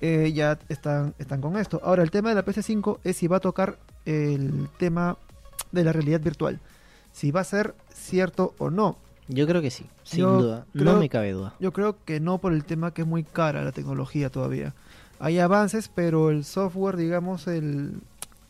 Eh, 0.00 0.32
ya 0.32 0.60
están, 0.68 1.16
están 1.18 1.40
con 1.40 1.56
esto. 1.56 1.80
Ahora, 1.82 2.04
el 2.04 2.12
tema 2.12 2.28
de 2.28 2.36
la 2.36 2.44
PS5 2.44 3.00
es 3.02 3.16
si 3.16 3.26
va 3.26 3.38
a 3.38 3.40
tocar 3.40 3.78
el 4.04 4.68
tema 4.78 5.18
de 5.72 5.84
la 5.84 5.92
realidad 5.92 6.20
virtual. 6.20 6.60
Si 7.12 7.30
va 7.30 7.40
a 7.40 7.44
ser 7.44 7.74
cierto 7.92 8.54
o 8.58 8.70
no. 8.70 8.96
Yo 9.28 9.46
creo 9.46 9.62
que 9.62 9.70
sí, 9.70 9.86
sin 10.02 10.20
Yo 10.20 10.38
duda. 10.42 10.66
No 10.74 10.96
me 10.98 11.08
cabe 11.08 11.32
duda. 11.32 11.54
Yo 11.60 11.72
creo 11.72 11.96
que 12.04 12.20
no 12.20 12.38
por 12.38 12.52
el 12.52 12.64
tema 12.64 12.92
que 12.92 13.02
es 13.02 13.08
muy 13.08 13.24
cara 13.24 13.64
la 13.64 13.72
tecnología 13.72 14.30
todavía. 14.30 14.74
Hay 15.18 15.38
avances, 15.38 15.88
pero 15.94 16.30
el 16.30 16.44
software, 16.44 16.96
digamos, 16.96 17.46
el 17.46 18.00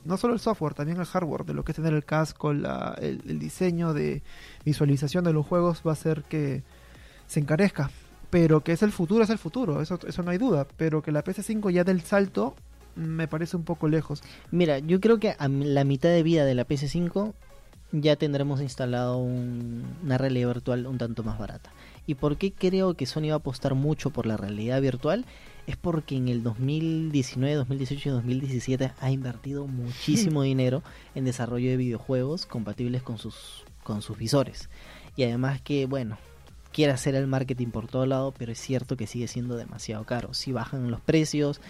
no 0.04 0.16
solo 0.16 0.34
el 0.34 0.40
software, 0.40 0.74
también 0.74 0.98
el 0.98 1.06
hardware, 1.06 1.44
de 1.44 1.54
lo 1.54 1.64
que 1.64 1.70
es 1.72 1.76
tener 1.76 1.92
el 1.94 2.04
casco, 2.04 2.52
la- 2.52 2.96
el, 3.00 3.22
el 3.28 3.38
diseño 3.38 3.92
de 3.94 4.22
visualización 4.64 5.22
de 5.22 5.32
los 5.32 5.46
juegos 5.46 5.82
va 5.86 5.90
a 5.90 5.92
hacer 5.92 6.24
que 6.24 6.62
se 7.28 7.38
encarezca. 7.40 7.90
Pero 8.30 8.62
que 8.62 8.72
es 8.72 8.82
el 8.82 8.90
futuro, 8.90 9.22
es 9.22 9.30
el 9.30 9.38
futuro, 9.38 9.80
eso, 9.82 9.98
eso 10.06 10.22
no 10.22 10.30
hay 10.30 10.38
duda. 10.38 10.66
Pero 10.76 11.02
que 11.02 11.12
la 11.12 11.22
PS5 11.22 11.70
ya 11.70 11.84
del 11.84 12.00
salto 12.00 12.56
me 12.96 13.28
parece 13.28 13.56
un 13.56 13.64
poco 13.64 13.88
lejos. 13.88 14.22
Mira, 14.50 14.78
yo 14.78 15.00
creo 15.00 15.18
que 15.18 15.34
a 15.38 15.48
la 15.48 15.84
mitad 15.84 16.08
de 16.10 16.22
vida 16.22 16.44
de 16.44 16.54
la 16.54 16.66
PS5 16.66 17.32
ya 17.92 18.16
tendremos 18.16 18.60
instalado 18.62 19.18
un- 19.18 19.84
una 20.02 20.16
realidad 20.18 20.48
virtual 20.48 20.86
un 20.86 20.98
tanto 20.98 21.22
más 21.22 21.38
barata. 21.38 21.70
¿Y 22.06 22.14
por 22.14 22.36
qué 22.36 22.52
creo 22.52 22.94
que 22.94 23.06
Sony 23.06 23.28
va 23.28 23.34
a 23.34 23.36
apostar 23.36 23.74
mucho 23.74 24.10
por 24.10 24.26
la 24.26 24.36
realidad 24.36 24.80
virtual? 24.80 25.24
Es 25.66 25.76
porque 25.76 26.16
en 26.16 26.26
el 26.28 26.42
2019, 26.42 27.54
2018 27.54 28.08
y 28.08 28.12
2017 28.12 28.92
ha 28.98 29.10
invertido 29.10 29.66
muchísimo 29.68 30.42
dinero 30.42 30.82
en 31.14 31.24
desarrollo 31.24 31.70
de 31.70 31.76
videojuegos 31.76 32.46
compatibles 32.46 33.02
con 33.02 33.18
sus, 33.18 33.64
con 33.84 34.02
sus 34.02 34.16
visores. 34.18 34.68
Y 35.14 35.24
además 35.24 35.60
que, 35.60 35.86
bueno, 35.86 36.16
quiere 36.72 36.92
hacer 36.92 37.14
el 37.14 37.26
marketing 37.26 37.68
por 37.68 37.86
todo 37.86 38.06
lado, 38.06 38.32
pero 38.36 38.52
es 38.52 38.58
cierto 38.58 38.96
que 38.96 39.06
sigue 39.06 39.28
siendo 39.28 39.56
demasiado 39.56 40.04
caro. 40.04 40.34
Si 40.34 40.52
bajan 40.52 40.90
los 40.90 41.00
precios 41.00 41.60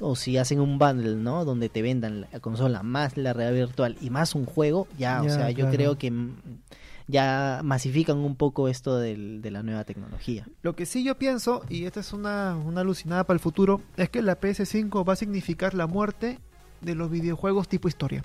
o 0.00 0.14
si 0.16 0.36
hacen 0.36 0.60
un 0.60 0.78
bundle, 0.78 1.16
¿no? 1.16 1.44
Donde 1.44 1.68
te 1.68 1.82
vendan 1.82 2.22
la 2.32 2.40
consola 2.40 2.82
más 2.82 3.16
la 3.16 3.32
realidad 3.32 3.66
virtual 3.66 3.96
y 4.00 4.10
más 4.10 4.34
un 4.34 4.44
juego, 4.46 4.86
ya, 4.98 5.20
o 5.22 5.24
sea, 5.34 5.50
yo 5.50 5.64
creo 5.70 5.98
que 5.98 6.12
ya 7.06 7.60
masifican 7.64 8.18
un 8.18 8.36
poco 8.36 8.68
esto 8.68 8.98
del- 8.98 9.42
de 9.42 9.50
la 9.50 9.62
nueva 9.62 9.84
tecnología. 9.84 10.46
Lo 10.62 10.76
que 10.76 10.86
sí 10.86 11.02
yo 11.02 11.16
pienso, 11.18 11.62
y 11.68 11.84
esta 11.84 12.00
es 12.00 12.12
una, 12.12 12.56
una 12.56 12.82
alucinada 12.82 13.24
para 13.24 13.34
el 13.34 13.40
futuro, 13.40 13.80
es 13.96 14.08
que 14.10 14.22
la 14.22 14.38
PS5 14.38 15.04
va 15.08 15.14
a 15.14 15.16
significar 15.16 15.74
la 15.74 15.86
muerte 15.88 16.38
de 16.80 16.94
los 16.94 17.10
videojuegos 17.10 17.68
tipo 17.68 17.88
historia. 17.88 18.22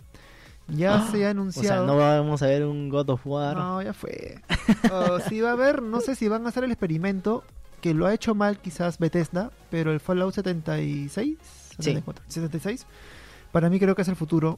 Ya 0.67 0.95
Ah, 0.95 1.01
se 1.01 1.05
ha 1.07 1.09
O 1.09 1.11
sea, 1.19 1.29
anunciado. 1.29 1.85
no 1.85 1.97
vamos 1.97 2.41
a 2.41 2.47
ver 2.47 2.65
un 2.65 2.89
God 2.89 3.09
of 3.11 3.27
War. 3.27 3.55
No, 3.55 3.81
ya 3.81 3.93
fue. 3.93 4.41
O 4.91 5.19
si 5.19 5.39
va 5.41 5.49
a 5.49 5.53
haber, 5.53 5.81
no 5.83 6.01
sé 6.01 6.15
si 6.15 6.27
van 6.27 6.45
a 6.45 6.49
hacer 6.49 6.63
el 6.63 6.71
experimento, 6.71 7.43
que 7.81 7.93
lo 7.93 8.07
ha 8.07 8.13
hecho 8.13 8.33
mal 8.33 8.57
quizás 8.57 8.97
Bethesda, 8.97 9.51
pero 9.69 9.91
el 9.91 9.99
Fallout 9.99 10.33
76, 10.33 11.37
74, 11.77 12.23
76, 12.27 12.85
para 13.51 13.69
mí 13.69 13.79
creo 13.79 13.95
que 13.95 14.01
es 14.01 14.07
el 14.07 14.15
futuro 14.15 14.57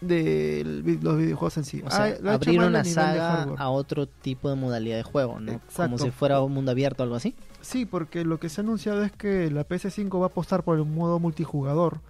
de 0.00 0.62
los 1.02 1.16
videojuegos 1.16 1.56
en 1.58 1.64
sí. 1.64 1.82
O 1.84 1.90
sea, 1.90 2.16
Ah, 2.24 2.32
abrir 2.34 2.60
una 2.60 2.84
saga 2.84 3.42
a 3.56 3.68
otro 3.70 4.06
tipo 4.06 4.48
de 4.50 4.56
modalidad 4.56 4.96
de 4.96 5.02
juego, 5.04 5.38
¿no? 5.40 5.52
Como 5.52 5.64
Exacto. 5.64 5.98
si 5.98 6.10
fuera 6.10 6.40
un 6.40 6.52
mundo 6.52 6.70
abierto 6.72 7.02
o 7.02 7.04
algo 7.04 7.16
así. 7.16 7.34
Sí, 7.60 7.84
porque 7.86 8.24
lo 8.24 8.38
que 8.40 8.48
se 8.48 8.60
ha 8.60 8.64
anunciado 8.64 9.02
es 9.04 9.12
que 9.12 9.50
la 9.50 9.66
PS5 9.66 10.18
va 10.20 10.24
a 10.24 10.28
apostar 10.28 10.64
por 10.64 10.76
el 10.78 10.84
modo 10.84 11.18
multijugador 11.20 12.00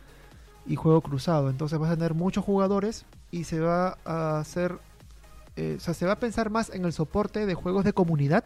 y 0.66 0.76
juego 0.76 1.00
cruzado. 1.00 1.50
Entonces 1.50 1.78
vas 1.78 1.90
a 1.90 1.96
tener 1.96 2.14
muchos 2.14 2.44
jugadores 2.44 3.04
y 3.30 3.44
se 3.44 3.60
va 3.60 3.98
a 4.04 4.38
hacer, 4.38 4.78
eh, 5.56 5.76
o 5.78 5.80
sea, 5.80 5.94
se 5.94 6.06
va 6.06 6.12
a 6.12 6.18
pensar 6.18 6.50
más 6.50 6.70
en 6.70 6.84
el 6.84 6.92
soporte 6.92 7.46
de 7.46 7.54
juegos 7.54 7.84
de 7.84 7.92
comunidad 7.92 8.44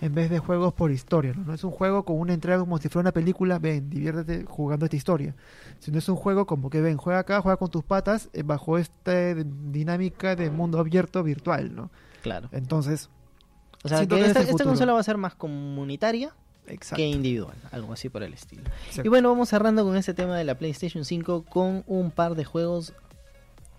en 0.00 0.14
vez 0.14 0.28
de 0.28 0.38
juegos 0.38 0.74
por 0.74 0.90
historia. 0.90 1.32
¿no? 1.34 1.44
No 1.44 1.54
es 1.54 1.64
un 1.64 1.70
juego 1.70 2.04
con 2.04 2.18
una 2.18 2.34
entrega 2.34 2.58
como 2.58 2.78
si 2.78 2.88
fuera 2.88 3.04
una 3.04 3.12
película, 3.12 3.58
ven, 3.58 3.88
diviértete 3.88 4.44
jugando 4.44 4.86
esta 4.86 4.96
historia. 4.96 5.34
Sino 5.78 5.98
es 5.98 6.08
un 6.08 6.16
juego 6.16 6.46
como 6.46 6.70
que 6.70 6.80
ven, 6.80 6.96
juega 6.96 7.20
acá, 7.20 7.40
juega 7.40 7.56
con 7.56 7.70
tus 7.70 7.84
patas 7.84 8.28
eh, 8.32 8.42
bajo 8.42 8.78
esta 8.78 9.34
dinámica 9.34 10.36
de 10.36 10.50
mundo 10.50 10.78
abierto 10.78 11.22
virtual, 11.22 11.74
¿no? 11.74 11.90
Claro. 12.22 12.48
Entonces, 12.52 13.10
O 13.82 13.88
sea, 13.88 14.00
que 14.00 14.08
que 14.08 14.20
es 14.20 14.36
esta, 14.36 14.64
consola 14.64 14.92
va 14.92 15.00
a 15.00 15.04
ser 15.04 15.16
más 15.16 15.34
comunitaria 15.34 16.34
exacto. 16.66 16.96
que 16.96 17.06
individual, 17.08 17.56
algo 17.72 17.92
así 17.92 18.08
por 18.08 18.22
el 18.22 18.32
estilo. 18.34 18.62
exacto. 18.86 19.02
Y 19.04 19.08
bueno, 19.08 19.28
vamos 19.30 19.48
cerrando 19.48 19.84
con 19.84 19.96
este 19.96 20.14
tema 20.14 20.36
de 20.36 20.44
la 20.44 20.56
PlayStation 20.56 21.04
5 21.04 21.44
con 21.44 21.84
un 21.86 22.10
par 22.10 22.34
de 22.34 22.44
juegos, 22.44 22.92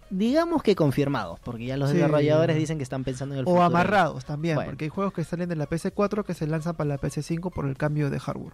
digamos 0.09 0.61
que 0.63 0.75
confirmados, 0.75 1.39
porque 1.39 1.65
ya 1.65 1.77
los 1.77 1.89
Sí. 1.89 1.95
desarrolladores 1.97 2.55
dicen 2.57 2.77
que 2.77 2.83
están 2.83 3.03
pensando 3.03 3.35
en 3.35 3.39
el 3.39 3.45
O 3.45 3.49
futuro. 3.49 3.63
amarrados 3.63 4.23
también, 4.25 4.55
Bueno. 4.55 4.69
porque 4.71 4.85
hay 4.85 4.89
juegos 4.89 5.13
que 5.13 5.23
salen 5.23 5.49
de 5.49 5.55
la 5.55 5.67
PC4 5.67 6.23
que 6.23 6.33
se 6.33 6.47
lanzan 6.47 6.75
para 6.75 6.87
la 6.89 6.97
PC5 6.97 7.49
por 7.51 7.65
el 7.67 7.75
cambio 7.77 8.09
de 8.09 8.19
hardware. 8.19 8.53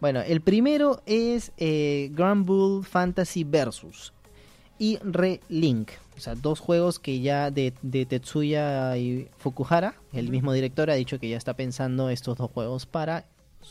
Bueno, 0.00 0.20
el 0.20 0.40
primero 0.42 1.02
es 1.06 1.50
eh, 1.56 2.10
Grand 2.12 2.46
Bull 2.46 2.84
Fantasy 2.84 3.42
Versus 3.44 4.12
y 4.78 4.98
Relink. 5.02 5.90
O 6.16 6.20
sea, 6.20 6.34
dos 6.36 6.60
juegos 6.60 6.98
que 7.00 7.20
ya 7.20 7.50
de, 7.50 7.72
de 7.82 8.06
Tetsuya 8.06 8.96
y 8.96 9.28
Fukuhara, 9.38 9.94
el 10.12 10.28
mismo 10.30 10.52
director, 10.52 10.90
ha 10.90 10.94
dicho 10.94 11.18
que 11.18 11.28
ya 11.28 11.36
está 11.36 11.54
pensando 11.54 12.10
estos 12.10 12.36
dos 12.38 12.50
juegos 12.52 12.86
para 12.86 13.24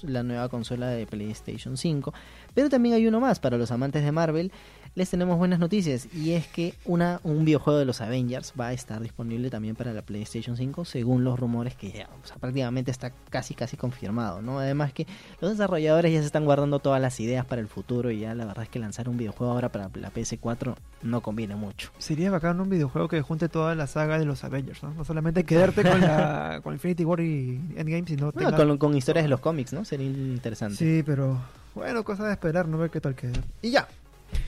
la 0.03 0.23
nueva 0.23 0.49
consola 0.49 0.89
de 0.89 1.05
PlayStation 1.05 1.77
5. 1.77 2.13
Pero 2.53 2.69
también 2.69 2.95
hay 2.95 3.07
uno 3.07 3.19
más 3.19 3.39
para 3.39 3.57
los 3.57 3.71
amantes 3.71 4.03
de 4.03 4.11
Marvel. 4.11 4.51
Les 4.97 5.07
tenemos 5.11 5.37
buenas 5.37 5.59
noticias 5.59 6.07
y 6.11 6.31
es 6.31 6.47
que 6.47 6.73
una, 6.83 7.19
un 7.23 7.45
videojuego 7.45 7.77
de 7.77 7.85
los 7.85 8.01
Avengers 8.01 8.51
va 8.59 8.69
a 8.69 8.73
estar 8.73 8.99
disponible 8.99 9.51
también 9.51 9.75
para 9.75 9.93
la 9.93 10.01
PlayStation 10.01 10.57
5 10.57 10.85
según 10.85 11.23
los 11.23 11.39
rumores 11.39 11.75
que 11.75 11.91
ya, 11.91 12.09
o 12.23 12.25
sea, 12.25 12.37
prácticamente 12.37 12.89
está 12.89 13.11
casi 13.29 13.53
casi 13.53 13.77
confirmado, 13.77 14.41
¿no? 14.41 14.57
Además 14.57 14.93
que 14.93 15.05
los 15.39 15.51
desarrolladores 15.51 16.11
ya 16.11 16.21
se 16.21 16.25
están 16.25 16.45
guardando 16.45 16.79
todas 16.79 16.99
las 16.99 17.19
ideas 17.19 17.45
para 17.45 17.61
el 17.61 17.67
futuro 17.67 18.09
y 18.09 18.21
ya 18.21 18.33
la 18.33 18.45
verdad 18.45 18.63
es 18.63 18.69
que 18.69 18.79
lanzar 18.79 19.07
un 19.07 19.17
videojuego 19.17 19.53
ahora 19.53 19.69
para 19.71 19.91
la 19.93 20.11
PS4 20.11 20.73
no 21.03 21.21
conviene 21.21 21.55
mucho. 21.55 21.91
Sería 21.99 22.31
bacán 22.31 22.59
un 22.59 22.67
videojuego 22.69 23.07
que 23.07 23.21
junte 23.21 23.49
toda 23.49 23.75
la 23.75 23.85
saga 23.85 24.17
de 24.17 24.25
los 24.25 24.43
Avengers, 24.43 24.81
¿no? 24.81 24.95
No 24.95 25.05
solamente 25.05 25.43
quedarte 25.43 25.83
con, 25.83 26.01
la, 26.01 26.59
con 26.63 26.73
Infinity 26.73 27.05
War 27.05 27.19
y 27.19 27.61
Endgame, 27.75 28.05
sino 28.07 28.31
tenga- 28.33 28.55
con, 28.57 28.79
con 28.79 28.97
historias 28.97 29.25
de 29.25 29.29
los 29.29 29.41
cómics, 29.41 29.73
¿no? 29.73 29.85
Sería 29.85 30.07
interesante. 30.07 30.75
Sí, 30.77 31.03
pero 31.05 31.39
bueno, 31.75 32.03
cosa 32.03 32.25
de 32.25 32.31
esperar, 32.31 32.67
no 32.67 32.79
ver 32.79 32.89
qué 32.89 32.99
tal 32.99 33.13
queda. 33.13 33.39
Y 33.61 33.69
ya, 33.69 33.87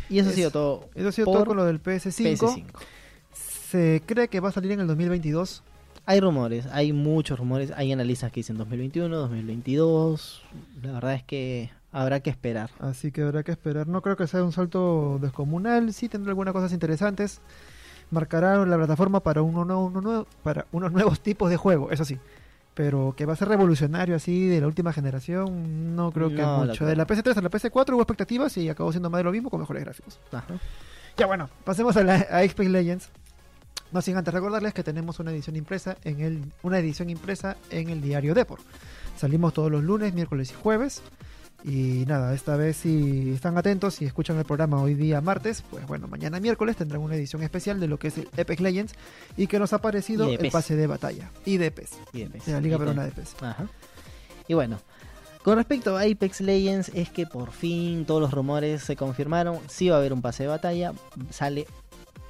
Y 0.10 0.20
eso 0.20 0.30
ha 0.30 0.34
sido 0.34 0.52
todo. 0.52 0.90
eso 0.96 1.08
ha 1.10 1.12
sido 1.12 1.26
todo 1.32 1.46
con 1.46 1.58
lo 1.58 1.66
del 1.66 1.82
PS5. 1.82 2.38
PS5. 2.38 2.64
Se 3.32 4.02
cree 4.06 4.28
que 4.28 4.40
va 4.40 4.50
a 4.50 4.52
salir 4.52 4.72
en 4.72 4.80
el 4.80 4.88
2022. 4.88 5.64
Hay 6.06 6.20
rumores, 6.20 6.66
hay 6.72 6.92
muchos 6.92 7.38
rumores, 7.38 7.72
hay 7.76 7.92
analistas 7.92 8.32
que 8.32 8.40
dicen 8.40 8.58
2021, 8.58 9.16
2022. 9.16 10.42
La 10.82 10.94
verdad 10.94 11.14
es 11.14 11.24
que 11.24 11.70
habrá 11.92 12.20
que 12.22 12.32
esperar. 12.32 12.72
Así 12.80 13.12
que 13.12 13.22
habrá 13.22 13.44
que 13.44 13.52
esperar. 13.52 13.88
No 13.88 14.02
creo 14.02 14.16
que 14.18 14.26
sea 14.26 14.44
un 14.44 14.52
salto 14.52 15.20
descomunal. 15.22 15.94
Sí 15.94 16.10
tendrá 16.10 16.32
algunas 16.32 16.54
cosas 16.54 16.74
interesantes. 16.74 17.42
Marcará 18.10 18.66
la 18.66 18.78
plataforma 18.78 19.20
para, 19.20 19.44
uno 19.44 19.66
nuevo, 19.66 19.86
uno 19.86 20.02
nuevo- 20.02 20.28
para 20.42 20.66
unos 20.72 20.92
nuevos 20.92 21.20
tipos 21.20 21.52
de 21.52 21.58
juego, 21.58 21.92
eso 21.92 22.06
sí. 22.06 22.18
Pero 22.80 23.14
que 23.14 23.26
va 23.26 23.34
a 23.34 23.36
ser 23.36 23.50
revolucionario 23.50 24.16
así 24.16 24.48
de 24.48 24.62
la 24.62 24.68
última 24.68 24.94
generación, 24.94 25.98
no 25.98 26.14
creo 26.14 26.30
que 26.30 26.42
mucho. 26.42 26.86
la 26.86 26.90
De 26.92 26.96
la 26.96 27.06
PS3 27.06 27.36
a 27.36 27.42
la 27.42 27.52
PS4 27.52 27.94
hubo 27.94 28.02
expectativas 28.02 28.56
y 28.56 28.70
acabó 28.70 28.94
siendo 28.94 29.10
más 29.10 29.20
de 29.20 29.26
lo 29.26 29.34
mismo 29.34 29.50
con 29.50 29.60
mejores 29.60 29.84
gráficos. 29.84 30.18
Ajá. 30.32 30.46
Ya 31.18 31.26
bueno, 31.26 31.50
pasemos 31.66 31.98
a, 31.98 32.06
la, 32.06 32.26
a 32.32 32.38
Apex 32.38 32.70
Legends. 32.70 33.10
No 33.92 34.02
sin 34.02 34.16
antes 34.16 34.34
recordarles 34.34 34.74
que 34.74 34.82
tenemos 34.82 35.20
una 35.20 35.32
edición 35.32 35.58
impresa 35.58 35.98
en 36.06 36.22
el 36.22 36.54
una 36.64 36.80
edición 36.80 37.10
impresa 37.10 37.58
en 37.70 37.90
el 37.90 38.02
diario 38.02 38.34
Depor. 38.34 38.60
Salimos 39.18 39.54
todos 39.54 39.70
los 39.70 39.84
lunes, 39.84 40.14
miércoles 40.14 40.52
y 40.52 40.54
jueves. 40.54 41.02
Y 41.64 42.06
nada, 42.08 42.34
esta 42.34 42.56
vez 42.56 42.78
si 42.78 43.32
están 43.34 43.58
atentos 43.58 44.02
y 44.02 44.06
escuchan 44.06 44.38
el 44.38 44.46
programa 44.46 44.82
hoy 44.82 44.94
día 44.94 45.20
martes, 45.20 45.62
pues 45.70 45.86
bueno, 45.88 46.08
mañana 46.08 46.40
miércoles 46.40 46.78
tendrán 46.78 47.02
una 47.02 47.16
edición 47.16 47.44
especial 47.44 47.80
de 47.82 47.88
lo 47.88 48.00
que 48.00 48.08
es 48.08 48.18
el 48.18 48.30
Apex 48.38 48.62
Legends 48.62 48.94
y 49.36 49.48
que 49.48 49.60
nos 49.60 49.74
ha 49.74 49.82
parecido 49.82 50.30
el 50.30 50.38
PES. 50.38 50.54
pase 50.54 50.76
de 50.78 50.88
batalla 50.88 51.30
y 51.46 51.58
de 51.58 51.70
PES, 51.72 51.90
Y 52.14 52.20
de 52.24 52.30
PES. 52.30 52.46
de 52.46 52.52
la 52.54 52.62
Liga 52.62 52.78
Peruana 52.78 53.02
de- 53.04 53.10
de 53.10 53.16
PES. 53.16 53.36
Ajá. 53.42 53.68
Y 54.48 54.54
bueno, 54.54 54.80
con 55.44 55.58
respecto 55.58 55.98
a 55.98 56.04
Apex 56.04 56.40
Legends, 56.42 56.92
es 56.96 57.10
que 57.10 57.26
por 57.26 57.52
fin 57.52 58.06
todos 58.06 58.22
los 58.22 58.32
rumores 58.32 58.82
se 58.84 58.96
confirmaron. 58.96 59.60
Sí 59.68 59.90
va 59.90 59.98
a 59.98 60.00
haber 60.00 60.14
un 60.14 60.22
pase 60.22 60.44
de 60.44 60.50
batalla. 60.50 60.94
Sale 61.30 61.68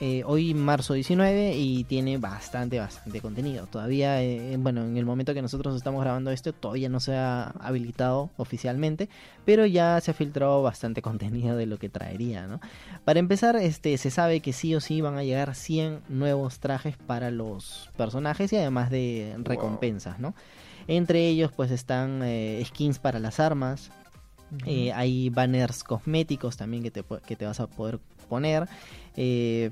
eh, 0.02 0.24
hoy, 0.26 0.54
marzo 0.54 0.94
19, 0.94 1.56
y 1.58 1.84
tiene 1.84 2.18
bastante, 2.18 2.80
bastante 2.80 3.20
contenido. 3.20 3.68
Todavía, 3.68 4.24
eh, 4.24 4.56
bueno, 4.58 4.84
en 4.84 4.96
el 4.96 5.06
momento 5.06 5.34
que 5.34 5.42
nosotros 5.42 5.76
estamos 5.76 6.02
grabando 6.02 6.32
esto, 6.32 6.54
todavía 6.54 6.88
no 6.88 7.02
se 7.02 7.16
ha 7.16 7.50
habilitado 7.60 8.30
oficialmente, 8.38 9.10
pero 9.44 9.66
ya 9.66 10.00
se 10.00 10.12
ha 10.12 10.14
filtrado 10.14 10.64
bastante 10.64 11.02
contenido 11.04 11.58
de 11.58 11.66
lo 11.66 11.78
que 11.78 11.90
traería, 11.90 12.48
¿no? 12.48 12.62
Para 13.04 13.20
empezar, 13.20 13.58
este, 13.58 13.98
se 13.98 14.10
sabe 14.10 14.40
que 14.40 14.54
sí 14.54 14.74
o 14.74 14.80
sí 14.80 15.02
van 15.02 15.18
a 15.18 15.24
llegar 15.24 15.54
100 15.54 16.02
nuevos 16.08 16.60
trajes 16.60 16.96
para 16.96 17.30
los 17.30 17.90
personajes 17.98 18.54
y 18.54 18.56
además 18.56 18.90
de 18.90 19.36
recompensas, 19.44 20.20
¿no? 20.20 20.34
Entre 20.88 21.28
ellos 21.28 21.52
pues 21.52 21.72
están 21.72 22.22
eh, 22.24 22.64
skins 22.66 23.00
para 23.00 23.20
las 23.20 23.40
armas, 23.40 23.92
eh, 24.66 24.92
hay 24.94 25.30
banners 25.30 25.84
cosméticos 25.84 26.58
también 26.58 26.84
que 26.84 26.92
te, 26.92 27.04
que 27.04 27.36
te 27.36 27.46
vas 27.46 27.60
a 27.60 27.68
poder 27.68 28.00
poner. 28.28 28.68
Eh, 29.22 29.72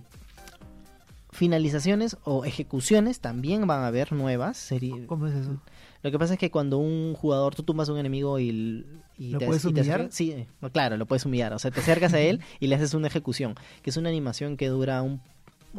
finalizaciones 1.31 2.17
o 2.23 2.45
ejecuciones 2.45 3.19
también 3.19 3.67
van 3.67 3.81
a 3.81 3.87
haber 3.87 4.11
nuevas. 4.11 4.57
Seri- 4.71 5.05
¿Cómo 5.05 5.27
es 5.27 5.35
eso? 5.35 5.61
Lo 6.03 6.11
que 6.11 6.19
pasa 6.19 6.33
es 6.33 6.39
que 6.39 6.51
cuando 6.51 6.77
un 6.77 7.13
jugador, 7.15 7.55
tú 7.55 7.63
tumbas 7.63 7.89
a 7.89 7.93
un 7.93 7.99
enemigo 7.99 8.39
y, 8.39 8.85
¿Lo 9.17 9.39
te, 9.39 9.45
puedes 9.45 9.63
y 9.63 9.67
humillar? 9.67 10.07
sí, 10.11 10.31
eh, 10.31 10.47
claro, 10.71 10.97
lo 10.97 11.05
puedes 11.05 11.25
humillar. 11.25 11.53
O 11.53 11.59
sea, 11.59 11.71
te 11.71 11.79
acercas 11.79 12.13
a 12.13 12.19
él 12.19 12.41
y 12.59 12.67
le 12.67 12.75
haces 12.75 12.93
una 12.93 13.07
ejecución, 13.07 13.55
que 13.81 13.89
es 13.89 13.97
una 13.97 14.09
animación 14.09 14.57
que 14.57 14.67
dura 14.67 15.01
un 15.01 15.21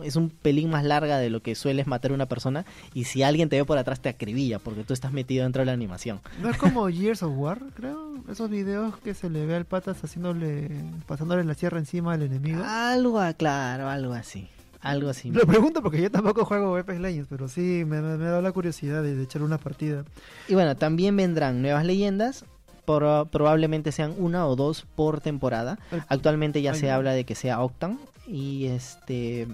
es 0.03 0.17
un 0.17 0.31
pelín 0.31 0.71
más 0.71 0.85
larga 0.85 1.19
de 1.19 1.31
lo 1.31 1.41
que 1.43 1.55
sueles 1.55 1.87
matar 1.87 2.11
a 2.11 2.15
una 2.15 2.27
persona 2.27 2.65
y 2.95 3.05
si 3.05 3.23
alguien 3.23 3.49
te 3.49 3.57
ve 3.57 3.65
por 3.65 3.79
atrás 3.79 4.01
te 4.01 4.09
acribilla 4.09 4.59
porque 4.59 4.85
tú 4.85 4.93
estás 4.93 5.13
metido 5.13 5.45
dentro 5.45 5.61
de 5.61 5.67
la 5.67 5.73
animación. 5.73 6.21
¿No 6.43 6.51
es 6.51 6.57
como 6.57 6.89
Years 6.91 7.23
of 7.23 7.33
War, 7.37 7.61
creo? 7.75 8.15
Esos 8.31 8.51
videos 8.51 8.97
que 8.99 9.15
se 9.15 9.31
le 9.31 9.47
ve 9.47 9.55
al 9.57 9.65
patas 9.65 10.03
haciéndole, 10.05 10.69
pasándole 11.07 11.45
la 11.45 11.55
sierra 11.55 11.79
encima 11.79 12.13
al 12.15 12.23
enemigo. 12.23 12.63
Algo, 12.65 13.19
ah, 13.21 13.33
claro, 13.33 13.89
algo 13.89 14.13
así. 14.13 14.49
Algo 14.81 15.09
así. 15.09 15.31
Lo 15.33 15.45
pregunto 15.47 15.83
porque 15.83 16.01
yo 16.03 16.11
tampoco 16.11 16.45
juego 16.45 16.77
Apex 16.77 17.01
Legends, 17.01 17.27
pero 17.29 17.49
sí 17.49 17.85
me, 17.87 18.01
me, 18.01 18.17
me 18.17 18.27
ha 18.27 18.31
dado 18.31 18.43
la 18.43 18.53
curiosidad 18.53 19.03
de, 19.03 19.17
de 19.17 19.25
echar 19.25 19.43
una 19.43 19.59
partida. 19.59 20.05
Y 20.47 20.55
bueno, 20.55 20.77
también 20.77 21.17
vendrán 21.17 21.63
nuevas 21.63 21.85
leyendas. 21.85 22.45
Por, 22.85 23.29
probablemente 23.29 23.93
sean 23.93 24.15
una 24.17 24.47
o 24.47 24.57
dos 24.57 24.87
por 24.95 25.21
temporada. 25.21 25.79
Actualmente 26.09 26.63
ya 26.63 26.73
Ay, 26.73 26.79
se 26.81 26.87
no. 26.87 26.95
habla 26.95 27.13
de 27.13 27.25
que 27.25 27.35
sea 27.35 27.61
Octan. 27.61 27.99
Y 28.27 28.67
este. 28.67 29.47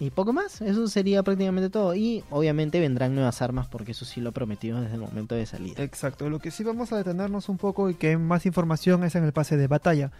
Y 0.00 0.10
poco 0.10 0.32
más. 0.32 0.60
Eso 0.60 0.86
sería 0.88 1.22
prácticamente 1.22 1.70
todo. 1.70 1.94
Y 1.94 2.24
obviamente 2.30 2.80
vendrán 2.80 3.14
nuevas 3.14 3.42
armas 3.42 3.66
porque 3.66 3.92
eso 3.92 4.04
sí 4.04 4.20
lo 4.20 4.32
prometido 4.32 4.80
desde 4.80 4.94
el 4.94 5.00
momento 5.00 5.34
de 5.34 5.46
salida. 5.46 5.82
Exacto, 5.82 6.28
lo 6.30 6.38
que 6.38 6.50
sí 6.50 6.62
vamos 6.62 6.92
a 6.92 6.96
detenernos 6.96 7.48
un 7.48 7.58
poco 7.58 7.90
y 7.90 7.94
que 7.94 8.16
más 8.16 8.46
información 8.46 9.02
es 9.04 9.14
en 9.14 9.24
el 9.24 9.32
pase 9.32 9.56
de 9.56 9.66
batalla. 9.66 10.12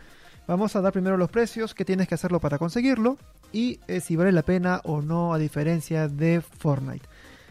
Vamos 0.49 0.75
a 0.75 0.81
dar 0.81 0.93
primero 0.93 1.17
los 1.17 1.31
precios, 1.31 1.75
que 1.75 1.85
tienes 1.85 2.09
que 2.09 2.15
hacerlo 2.15 2.41
para 2.41 2.59
conseguirlo 2.59 3.19
y 3.53 3.81
eh, 3.87 4.01
si 4.01 4.17
vale 4.17 4.33
la 4.33 4.43
pena 4.43 4.81
o 4.85 5.03
no 5.03 5.35
a 5.35 5.39
diferencia 5.39 6.09
de 6.09 6.41
Fortnite. 6.41 7.07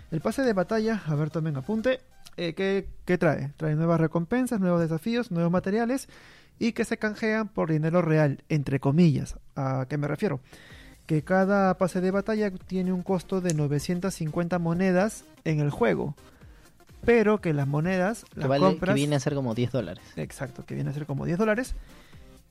El 0.10 0.20
pase 0.20 0.42
de 0.42 0.54
batalla, 0.54 1.04
a 1.06 1.14
ver 1.16 1.30
tomen 1.30 1.58
apunte, 1.58 2.00
eh, 2.38 2.54
¿qué, 2.54 2.88
¿qué 3.06 3.18
trae? 3.18 3.54
Trae 3.56 3.76
nuevas 3.76 4.02
recompensas, 4.02 4.60
nuevos 4.60 4.82
desafíos, 4.82 5.32
nuevos 5.32 5.52
materiales 5.52 6.10
y 6.60 6.72
que 6.72 6.86
se 6.86 6.98
canjean 6.98 7.50
por 7.50 7.72
dinero 7.72 8.02
real, 8.02 8.44
entre 8.50 8.80
comillas. 8.80 9.38
¿A 9.56 9.86
qué 9.88 9.98
me 9.98 10.08
refiero? 10.08 10.40
Que 11.08 11.24
cada 11.24 11.76
pase 11.78 12.02
de 12.02 12.12
batalla 12.12 12.52
tiene 12.52 12.92
un 12.94 13.02
costo 13.02 13.42
de 13.42 13.54
950 13.56 14.60
monedas 14.60 15.24
en 15.46 15.60
el 15.60 15.72
juego. 15.72 16.16
Pero 17.06 17.40
que 17.40 17.54
las 17.54 17.68
monedas 17.68 18.26
Que, 18.34 18.42
las 18.42 18.50
vale, 18.50 18.66
compras. 18.66 18.94
que 18.94 19.00
viene 19.00 19.16
a 19.16 19.20
ser 19.20 19.34
como 19.34 19.56
10 19.56 19.72
dólares. 19.72 20.04
Exacto, 20.18 20.66
que 20.66 20.76
viene 20.76 20.90
a 20.90 20.94
ser 20.94 21.06
como 21.06 21.26
10 21.26 21.38
dólares. 21.40 21.74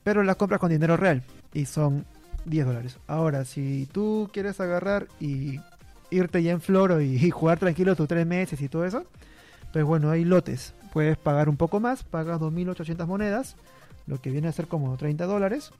Pero 0.02 0.22
las 0.22 0.36
compras 0.36 0.58
con 0.60 0.70
dinero 0.70 0.96
real. 0.96 1.22
Y 1.52 1.66
son 1.66 2.04
10 2.46 2.66
dólares. 2.66 2.98
Ahora, 3.06 3.44
si 3.44 3.86
tú 3.92 4.30
quieres 4.32 4.58
agarrar 4.60 5.06
y 5.20 5.60
irte 6.10 6.42
ya 6.42 6.52
en 6.52 6.60
floro 6.60 7.00
y, 7.02 7.16
y 7.16 7.30
jugar 7.30 7.58
tranquilo 7.58 7.94
tus 7.96 8.08
3 8.08 8.26
meses 8.26 8.60
y 8.60 8.68
todo 8.68 8.86
eso, 8.86 9.04
pues 9.72 9.84
bueno, 9.84 10.10
hay 10.10 10.24
lotes. 10.24 10.72
Puedes 10.94 11.18
pagar 11.18 11.50
un 11.50 11.58
poco 11.58 11.78
más, 11.80 12.04
pagas 12.04 12.40
2.800 12.40 13.06
monedas, 13.06 13.56
lo 14.06 14.18
que 14.22 14.30
viene 14.30 14.48
a 14.48 14.52
ser 14.52 14.66
como 14.68 14.96
30 14.96 15.26
dólares. 15.26 15.72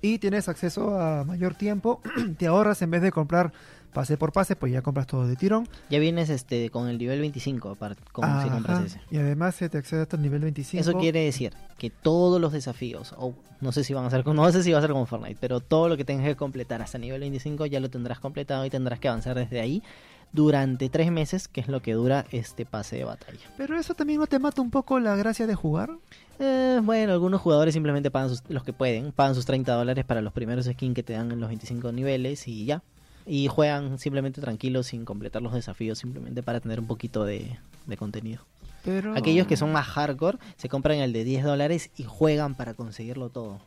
Y 0.00 0.18
tienes 0.18 0.48
acceso 0.48 0.98
a 0.98 1.24
mayor 1.24 1.54
tiempo. 1.54 2.00
Te 2.38 2.46
ahorras 2.46 2.82
en 2.82 2.90
vez 2.90 3.02
de 3.02 3.10
comprar 3.12 3.52
pase 3.92 4.16
por 4.18 4.32
pase, 4.32 4.54
pues 4.54 4.70
ya 4.72 4.82
compras 4.82 5.06
todo 5.06 5.26
de 5.26 5.34
tirón. 5.34 5.66
Ya 5.90 5.98
vienes 5.98 6.28
este 6.30 6.70
con 6.70 6.88
el 6.88 6.98
nivel 6.98 7.20
25 7.20 7.76
apar- 7.76 7.96
con, 8.12 8.24
si 8.42 8.48
compras 8.50 8.84
ese. 8.84 9.00
Y 9.10 9.16
además 9.16 9.54
se 9.54 9.68
te 9.68 9.78
accede 9.78 10.02
hasta 10.02 10.16
el 10.16 10.22
nivel 10.22 10.40
25. 10.42 10.80
Eso 10.80 10.98
quiere 10.98 11.24
decir 11.24 11.54
que 11.78 11.90
todos 11.90 12.40
los 12.40 12.52
desafíos, 12.52 13.14
o 13.16 13.34
no 13.60 13.72
sé 13.72 13.82
si 13.84 13.94
van 13.94 14.04
a 14.04 14.10
ser 14.10 14.24
con- 14.24 14.36
no 14.36 14.50
sé 14.52 14.62
si 14.62 14.72
va 14.72 14.78
a 14.78 14.82
ser 14.82 14.90
como 14.90 15.06
Fortnite, 15.06 15.38
pero 15.40 15.60
todo 15.60 15.88
lo 15.88 15.96
que 15.96 16.04
tengas 16.04 16.26
que 16.26 16.36
completar 16.36 16.82
hasta 16.82 16.98
nivel 16.98 17.20
25 17.20 17.66
ya 17.66 17.80
lo 17.80 17.88
tendrás 17.88 18.20
completado 18.20 18.64
y 18.66 18.70
tendrás 18.70 19.00
que 19.00 19.08
avanzar 19.08 19.34
desde 19.36 19.60
ahí 19.60 19.82
durante 20.32 20.88
tres 20.88 21.10
meses, 21.10 21.48
que 21.48 21.60
es 21.60 21.68
lo 21.68 21.80
que 21.80 21.92
dura 21.94 22.26
este 22.30 22.64
pase 22.66 22.96
de 22.96 23.04
batalla. 23.04 23.38
Pero 23.56 23.78
eso 23.78 23.94
también 23.94 24.20
no 24.20 24.26
te 24.26 24.38
mata 24.38 24.60
un 24.62 24.70
poco 24.70 25.00
la 25.00 25.16
gracia 25.16 25.46
de 25.46 25.54
jugar. 25.54 25.90
Eh, 26.38 26.80
bueno, 26.82 27.12
algunos 27.12 27.40
jugadores 27.40 27.74
simplemente 27.74 28.10
pagan 28.10 28.28
sus- 28.28 28.42
los 28.48 28.62
que 28.62 28.72
pueden, 28.72 29.10
pagan 29.12 29.34
sus 29.34 29.46
30 29.46 29.72
dólares 29.74 30.04
para 30.04 30.20
los 30.20 30.32
primeros 30.32 30.66
skins 30.66 30.94
que 30.94 31.02
te 31.02 31.14
dan 31.14 31.32
en 31.32 31.40
los 31.40 31.48
25 31.48 31.90
niveles 31.92 32.46
y 32.46 32.64
ya. 32.66 32.82
Y 33.26 33.48
juegan 33.48 33.98
simplemente 33.98 34.40
tranquilos 34.40 34.86
sin 34.86 35.04
completar 35.04 35.42
los 35.42 35.52
desafíos, 35.52 35.98
simplemente 35.98 36.42
para 36.42 36.60
tener 36.60 36.80
un 36.80 36.86
poquito 36.86 37.24
de, 37.24 37.58
de 37.86 37.96
contenido. 37.96 38.42
Pero 38.84 39.14
Aquellos 39.16 39.46
que 39.46 39.56
son 39.56 39.72
más 39.72 39.86
hardcore 39.86 40.38
se 40.56 40.68
compran 40.68 40.98
el 40.98 41.12
de 41.12 41.24
10 41.24 41.44
dólares 41.44 41.90
y 41.98 42.04
juegan 42.04 42.54
para 42.54 42.74
conseguirlo 42.74 43.28
todo. 43.28 43.58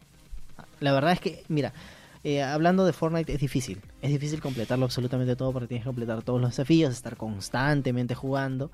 La 0.80 0.94
verdad 0.94 1.12
es 1.12 1.20
que, 1.20 1.44
mira, 1.48 1.74
eh, 2.24 2.44
hablando 2.44 2.86
de 2.86 2.94
Fortnite 2.94 3.34
es 3.34 3.40
difícil. 3.40 3.82
Es 4.02 4.12
difícil 4.12 4.42
completarlo 4.42 4.86
absolutamente 4.86 5.36
todo 5.36 5.52
porque 5.52 5.68
tienes 5.68 5.84
que 5.84 5.90
completar 5.90 6.22
todos 6.22 6.40
los 6.40 6.52
desafíos, 6.52 6.94
estar 6.94 7.18
constantemente 7.18 8.16
jugando 8.16 8.72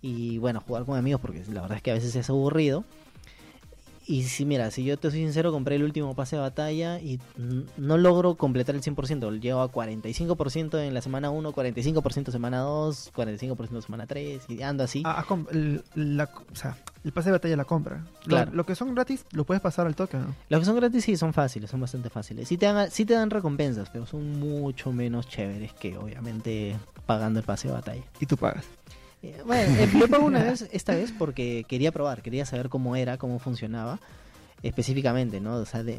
y 0.00 0.38
bueno, 0.38 0.62
jugar 0.66 0.84
con 0.84 0.98
amigos 0.98 1.20
porque 1.20 1.42
la 1.52 1.62
verdad 1.62 1.76
es 1.78 1.82
que 1.82 1.90
a 1.90 1.94
veces 1.94 2.14
es 2.16 2.30
aburrido. 2.30 2.84
Y 4.08 4.22
si, 4.22 4.44
mira, 4.44 4.70
si 4.70 4.84
yo 4.84 4.96
te 4.96 5.10
soy 5.10 5.18
sincero, 5.20 5.50
compré 5.50 5.74
el 5.74 5.82
último 5.82 6.14
pase 6.14 6.36
de 6.36 6.42
batalla 6.42 7.00
y 7.00 7.18
no 7.76 7.98
logro 7.98 8.36
completar 8.36 8.74
el 8.76 8.80
100%. 8.82 9.40
Llevo 9.40 9.60
a 9.62 9.72
45% 9.72 10.78
en 10.86 10.94
la 10.94 11.00
semana 11.02 11.30
1, 11.30 11.52
45% 11.52 12.30
semana 12.30 12.58
2, 12.60 13.12
45% 13.14 13.82
semana 13.82 14.06
3 14.06 14.44
y 14.48 14.62
ando 14.62 14.84
así. 14.84 15.02
Ah, 15.04 15.24
ah, 15.28 15.36
el, 15.50 15.82
la- 15.96 16.30
o 16.52 16.54
sea, 16.54 16.76
el 17.04 17.10
pase 17.12 17.30
de 17.30 17.32
batalla 17.32 17.56
la 17.56 17.64
compra. 17.64 18.04
Lo- 18.26 18.36
Claro. 18.36 18.52
Lo, 18.54 18.64
que 18.64 18.76
son 18.76 18.94
gratis 18.94 19.24
lo 19.32 19.44
puedes 19.44 19.60
pasar 19.60 19.86
al 19.88 19.96
toque, 19.96 20.18
¿no? 20.18 20.34
Los 20.50 20.60
que 20.60 20.66
son 20.66 20.76
gratis 20.76 21.04
sí 21.04 21.16
son 21.16 21.32
fáciles, 21.32 21.68
son 21.68 21.80
bastante 21.80 22.08
fáciles. 22.08 22.46
Sí 22.46 22.56
te, 22.56 22.66
dan, 22.66 22.90
sí 22.92 23.04
te 23.06 23.14
dan 23.14 23.30
recompensas, 23.30 23.90
pero 23.90 24.06
son 24.06 24.38
mucho 24.38 24.92
menos 24.92 25.28
chéveres 25.28 25.72
que 25.72 25.96
obviamente 25.98 26.76
pagando 27.06 27.40
el 27.40 27.44
pase 27.44 27.66
de 27.66 27.74
batalla. 27.74 28.02
Y 28.20 28.26
tú 28.26 28.36
pagas. 28.36 28.64
Eh, 29.28 29.42
bueno, 29.44 29.74
eh, 29.78 29.88
lo 29.98 30.08
pago 30.08 30.26
una 30.26 30.42
vez, 30.42 30.68
esta 30.72 30.94
vez 30.94 31.12
porque 31.16 31.64
quería 31.68 31.92
probar, 31.92 32.22
quería 32.22 32.44
saber 32.46 32.68
cómo 32.68 32.96
era, 32.96 33.18
cómo 33.18 33.38
funcionaba 33.38 33.98
específicamente, 34.62 35.40
¿no? 35.40 35.56
O 35.56 35.64
sea, 35.66 35.82
de, 35.82 35.98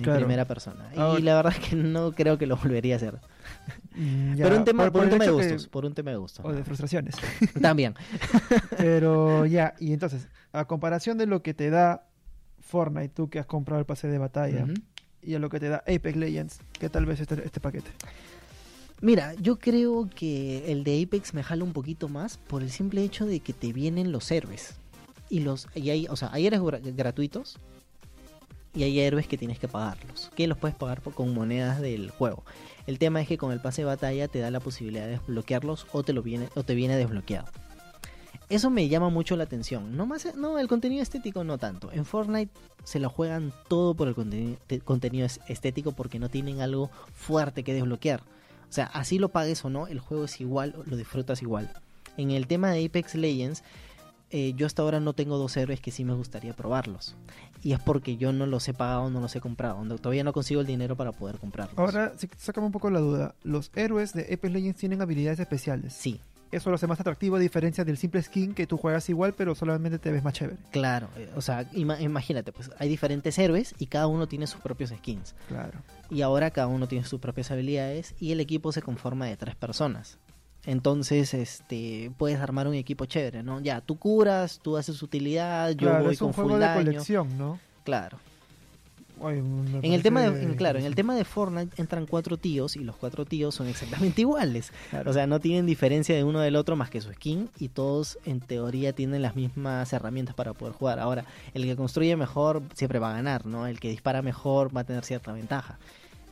Claro. 0.00 0.20
primera 0.20 0.44
persona. 0.44 0.88
Y 0.94 0.98
Ahora- 0.98 1.20
la 1.20 1.34
verdad 1.34 1.54
es 1.60 1.68
que 1.68 1.76
no 1.76 2.12
creo 2.12 2.38
que 2.38 2.46
lo 2.46 2.56
volvería 2.56 2.94
a 2.94 2.96
hacer. 2.96 3.18
Ya, 4.36 4.44
pero 4.44 4.56
un 4.58 4.64
tema, 4.64 4.84
por- 4.84 4.92
por, 4.92 5.00
por 5.00 5.04
un 5.04 5.10
tema 5.10 5.24
de 5.24 5.30
que- 5.30 5.36
gustos, 5.52 5.68
por 5.68 5.84
un 5.84 5.94
tema 5.94 6.10
de 6.12 6.16
gustos. 6.16 6.44
O 6.44 6.52
de 6.52 6.62
frustraciones. 6.64 7.14
También. 7.60 7.94
Pero 8.76 9.46
ya, 9.46 9.74
y 9.78 9.92
entonces, 9.92 10.28
a 10.52 10.64
comparación 10.66 11.18
de 11.18 11.26
lo 11.26 11.42
que 11.42 11.54
te 11.54 11.70
da 11.70 12.06
Fortnite, 12.60 13.08
tú 13.08 13.28
que 13.28 13.38
has 13.38 13.46
comprado 13.46 13.80
el 13.80 13.86
pase 13.86 14.08
de 14.08 14.18
batalla, 14.18 14.66
y 15.22 15.34
a 15.34 15.38
lo 15.38 15.48
que 15.50 15.60
te 15.60 15.68
da 15.68 15.78
Apex 15.78 16.16
Legends, 16.16 16.58
¿qué 16.78 16.88
tal 16.88 17.06
vez 17.06 17.20
este, 17.20 17.44
este 17.44 17.60
paquete? 17.60 17.90
Mira, 19.00 19.34
yo 19.34 19.58
creo 19.58 20.08
que 20.14 20.70
el 20.72 20.82
de 20.84 21.02
Apex 21.02 21.34
me 21.34 21.42
jala 21.42 21.64
un 21.64 21.72
poquito 21.72 22.08
más 22.08 22.38
por 22.38 22.62
el 22.62 22.70
simple 22.70 23.04
hecho 23.04 23.26
de 23.26 23.40
que 23.40 23.52
te 23.52 23.72
vienen 23.72 24.10
los 24.10 24.30
héroes. 24.30 24.74
Y 25.28 25.40
los 25.40 25.66
y 25.74 25.90
hay, 25.90 26.06
o 26.08 26.16
sea, 26.16 26.30
hay 26.32 26.46
héroes 26.46 26.62
gra- 26.62 26.96
gratuitos 26.96 27.58
y 28.74 28.84
hay 28.84 29.00
héroes 29.00 29.26
que 29.26 29.36
tienes 29.36 29.58
que 29.58 29.68
pagarlos, 29.68 30.30
que 30.36 30.46
los 30.46 30.56
puedes 30.56 30.76
pagar 30.76 31.02
con 31.02 31.34
monedas 31.34 31.80
del 31.80 32.10
juego. 32.10 32.44
El 32.86 32.98
tema 32.98 33.20
es 33.20 33.28
que 33.28 33.36
con 33.36 33.52
el 33.52 33.60
pase 33.60 33.82
de 33.82 33.86
batalla 33.86 34.28
te 34.28 34.38
da 34.38 34.50
la 34.50 34.60
posibilidad 34.60 35.04
de 35.04 35.12
desbloquearlos 35.12 35.86
o 35.92 36.02
te 36.02 36.12
lo 36.12 36.22
viene 36.22 36.48
o 36.54 36.62
te 36.62 36.74
viene 36.74 36.96
desbloqueado. 36.96 37.48
Eso 38.48 38.70
me 38.70 38.88
llama 38.88 39.08
mucho 39.10 39.36
la 39.36 39.42
atención. 39.44 39.96
No 39.96 40.06
más, 40.06 40.32
no, 40.36 40.58
el 40.60 40.68
contenido 40.68 41.02
estético 41.02 41.42
no 41.42 41.58
tanto. 41.58 41.90
En 41.90 42.04
Fortnite 42.04 42.52
se 42.84 43.00
lo 43.00 43.10
juegan 43.10 43.52
todo 43.68 43.94
por 43.94 44.06
el 44.06 44.14
conteni- 44.14 44.56
te- 44.68 44.78
contenido 44.80 45.26
es- 45.26 45.40
estético 45.48 45.90
porque 45.92 46.20
no 46.20 46.28
tienen 46.28 46.60
algo 46.60 46.88
fuerte 47.12 47.64
que 47.64 47.74
desbloquear. 47.74 48.22
O 48.68 48.72
sea, 48.72 48.86
así 48.86 49.18
lo 49.18 49.28
pagues 49.30 49.64
o 49.64 49.70
no, 49.70 49.86
el 49.86 50.00
juego 50.00 50.24
es 50.24 50.40
igual, 50.40 50.74
lo 50.86 50.96
disfrutas 50.96 51.40
igual. 51.42 51.72
En 52.16 52.30
el 52.30 52.46
tema 52.46 52.70
de 52.70 52.84
Apex 52.84 53.14
Legends, 53.14 53.62
eh, 54.30 54.54
yo 54.56 54.66
hasta 54.66 54.82
ahora 54.82 54.98
no 55.00 55.12
tengo 55.12 55.38
dos 55.38 55.56
héroes 55.56 55.80
que 55.80 55.90
sí 55.90 56.04
me 56.04 56.12
gustaría 56.14 56.52
probarlos. 56.52 57.14
Y 57.62 57.72
es 57.72 57.80
porque 57.80 58.16
yo 58.16 58.32
no 58.32 58.46
los 58.46 58.66
he 58.68 58.74
pagado, 58.74 59.08
no 59.10 59.20
los 59.20 59.34
he 59.36 59.40
comprado. 59.40 59.84
No- 59.84 59.96
todavía 59.98 60.24
no 60.24 60.32
consigo 60.32 60.60
el 60.60 60.66
dinero 60.66 60.96
para 60.96 61.12
poder 61.12 61.38
comprarlos. 61.38 61.78
Ahora, 61.78 62.12
sí, 62.16 62.28
sácame 62.36 62.66
un 62.66 62.72
poco 62.72 62.90
la 62.90 63.00
duda. 63.00 63.34
Los 63.44 63.70
héroes 63.74 64.12
de 64.12 64.22
Apex 64.22 64.52
Legends 64.52 64.78
tienen 64.80 65.00
habilidades 65.00 65.38
especiales. 65.40 65.92
Sí, 65.92 66.20
Eso 66.56 66.70
lo 66.70 66.76
hace 66.76 66.86
más 66.86 66.98
atractivo 67.00 67.36
a 67.36 67.38
diferencia 67.38 67.84
del 67.84 67.96
simple 67.98 68.22
skin 68.22 68.54
que 68.54 68.66
tú 68.66 68.76
juegas 68.78 69.08
igual, 69.10 69.34
pero 69.34 69.54
solamente 69.54 69.98
te 69.98 70.10
ves 70.10 70.24
más 70.24 70.32
chévere. 70.34 70.56
claro. 70.70 71.08
eh, 71.16 71.30
O 71.36 71.40
sea, 71.42 71.70
ima- 71.72 72.00
imagínate, 72.00 72.50
pues 72.52 72.70
hay 72.78 72.88
diferentes 72.88 73.38
héroes 73.38 73.74
y 73.78 73.86
cada 73.86 74.06
uno 74.06 74.26
tiene 74.26 74.46
sus 74.46 74.60
propios 74.60 74.90
skins. 74.90 75.34
Claro. 75.48 75.78
Y 76.10 76.22
ahora 76.22 76.50
cada 76.50 76.66
uno 76.68 76.88
tiene 76.88 77.04
sus 77.04 77.20
propias 77.20 77.50
habilidades 77.50 78.14
y 78.18 78.32
el 78.32 78.40
equipo 78.40 78.72
se 78.72 78.80
conforma 78.82 79.26
de 79.26 79.36
tres 79.36 79.54
personas. 79.54 80.18
Entonces, 80.64 81.32
este, 81.34 82.10
puedes 82.16 82.40
armar 82.40 82.66
un 82.66 82.74
equipo 82.74 83.04
chévere, 83.06 83.42
¿no? 83.42 83.60
Ya, 83.60 83.80
tú 83.80 83.98
curas, 83.98 84.58
tú 84.62 84.76
haces 84.76 85.00
utilidad, 85.02 85.70
yo 85.70 85.88
claro, 85.88 86.04
voy 86.04 86.14
es 86.14 86.20
un 86.20 86.28
con 86.28 86.32
juego 86.34 86.50
full 86.50 86.58
de 86.60 86.66
daño. 86.66 86.84
colección, 86.84 87.38
¿no? 87.38 87.60
Claro. 87.84 88.18
Ay, 89.22 89.38
En 89.82 89.92
el 89.92 90.02
tema 90.02 90.20
de, 90.20 90.42
en- 90.42 90.54
claro, 90.56 90.78
en 90.78 90.84
el 90.84 90.94
tema 90.94 91.14
de 91.14 91.24
Fortnite 91.24 91.80
entran 91.80 92.06
cuatro 92.06 92.36
tíos 92.36 92.76
y 92.76 92.80
los 92.84 92.96
cuatro 92.96 93.24
tíos 93.24 93.54
son 93.54 93.66
exactamente 93.66 94.20
iguales. 94.22 94.72
Claro. 94.90 95.10
O 95.10 95.14
sea, 95.14 95.26
no 95.26 95.40
tienen 95.40 95.64
diferencia 95.66 96.14
de 96.14 96.22
uno 96.24 96.40
del 96.40 96.56
otro 96.56 96.76
más 96.76 96.90
que 96.90 97.00
su 97.00 97.12
skin 97.12 97.48
y 97.58 97.68
todos 97.68 98.18
en 98.26 98.40
teoría 98.40 98.92
tienen 98.92 99.22
las 99.22 99.34
mismas 99.36 99.92
herramientas 99.92 100.34
para 100.34 100.52
poder 100.52 100.74
jugar. 100.74 100.98
Ahora, 100.98 101.24
el 101.54 101.64
que 101.64 101.76
construye 101.76 102.14
mejor 102.16 102.62
siempre 102.74 102.98
va 102.98 103.10
a 103.10 103.14
ganar, 103.14 103.46
¿no? 103.46 103.66
El 103.66 103.80
que 103.80 103.88
dispara 103.88 104.22
mejor 104.22 104.76
va 104.76 104.82
a 104.82 104.84
tener 104.84 105.04
cierta 105.04 105.32
ventaja. 105.32 105.78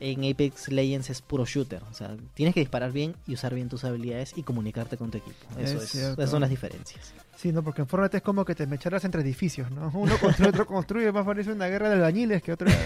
En 0.04 0.30
Apex 0.30 0.68
Legends 0.68 1.08
es 1.08 1.22
puro 1.22 1.46
shooter, 1.46 1.82
o 1.90 1.94
sea, 1.94 2.14
tienes 2.34 2.52
que 2.52 2.60
disparar 2.60 2.92
bien 2.92 3.16
y 3.26 3.32
usar 3.32 3.54
bien 3.54 3.70
tus 3.70 3.84
habilidades 3.84 4.34
y 4.36 4.42
comunicarte 4.42 4.98
con 4.98 5.10
tu 5.10 5.16
equipo. 5.16 5.38
Eso 5.58 5.78
Es 5.78 5.94
esas 5.94 6.28
son 6.28 6.42
las 6.42 6.50
diferencias. 6.50 7.14
Sí, 7.38 7.52
no, 7.52 7.62
porque 7.62 7.80
en 7.80 7.88
Fortnite 7.88 8.18
es 8.18 8.22
como 8.22 8.44
que 8.44 8.54
te 8.54 8.66
mecharas 8.66 9.06
entre 9.06 9.22
edificios, 9.22 9.70
¿no? 9.70 9.90
Uno 9.94 10.18
construye, 10.18 10.50
otro 10.50 10.66
construye, 10.66 11.10
más 11.10 11.24
parece 11.24 11.52
una 11.52 11.68
guerra 11.68 11.88
de 11.88 11.94
albañiles 11.94 12.42
que 12.42 12.52
otra. 12.52 12.70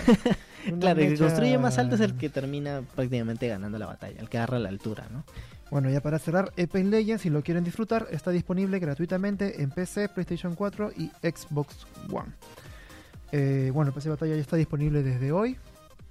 Claro, 0.81 1.01
el 1.01 1.15
que 1.15 1.19
construye 1.19 1.57
más 1.57 1.79
alto 1.79 1.95
es 1.95 2.03
el 2.03 2.15
que 2.15 2.29
termina 2.29 2.83
prácticamente 2.95 3.49
ganando 3.49 3.79
la 3.79 3.87
batalla, 3.87 4.21
el 4.21 4.29
que 4.29 4.37
agarra 4.37 4.59
la 4.59 4.69
altura, 4.69 5.07
¿no? 5.11 5.25
Bueno, 5.71 5.89
ya 5.89 6.01
para 6.01 6.19
cerrar, 6.19 6.53
Apex 6.59 6.85
Legends, 6.85 7.23
si 7.23 7.31
lo 7.31 7.43
quieren 7.43 7.65
disfrutar, 7.65 8.07
está 8.11 8.31
disponible 8.31 8.79
gratuitamente 8.79 9.63
en 9.63 9.71
PC, 9.71 10.09
PlayStation 10.11 10.55
4 10.55 10.93
y 10.97 11.11
Xbox 11.23 11.87
One. 12.13 12.33
Eh, 13.33 13.71
bueno, 13.73 13.93
PC 13.93 14.09
Batalla 14.09 14.35
ya 14.35 14.41
está 14.41 14.57
disponible 14.57 15.03
desde 15.03 15.33
hoy. 15.33 15.57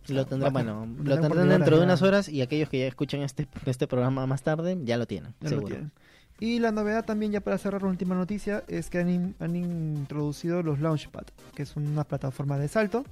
Lo 0.09 0.25
tendrán, 0.25 0.53
bueno, 0.53 0.87
lo 1.03 1.19
tendrán 1.19 1.49
dentro 1.49 1.77
de 1.77 1.83
unas 1.83 2.01
horas 2.01 2.29
y 2.29 2.41
aquellos 2.41 2.69
que 2.69 2.79
ya 2.79 2.87
escuchan 2.87 3.21
este, 3.21 3.47
este 3.65 3.87
programa 3.87 4.25
más 4.27 4.41
tarde 4.43 4.77
ya 4.83 4.97
lo 4.97 5.05
tienen, 5.07 5.33
Ya 5.41 5.45
lo 5.45 5.49
seguro. 5.57 5.67
tienen. 5.67 5.91
Y 6.39 6.59
la 6.59 6.71
novedad 6.71 7.03
también, 7.03 7.31
ya 7.31 7.41
para 7.41 7.57
cerrar 7.57 7.81
la 7.81 7.89
última 7.89 8.13
noticia, 8.15 8.63
es 8.67 8.89
que 8.91 8.99
han, 8.99 9.09
in- 9.09 9.35
han 9.39 9.55
introducido 9.55 10.61
los 10.61 10.79
Launchpad, 10.79 11.23
que 11.55 11.63
es 11.63 11.75
una 11.75 12.03
plataforma 12.03 12.57
de 12.59 12.67
salto. 12.67 13.03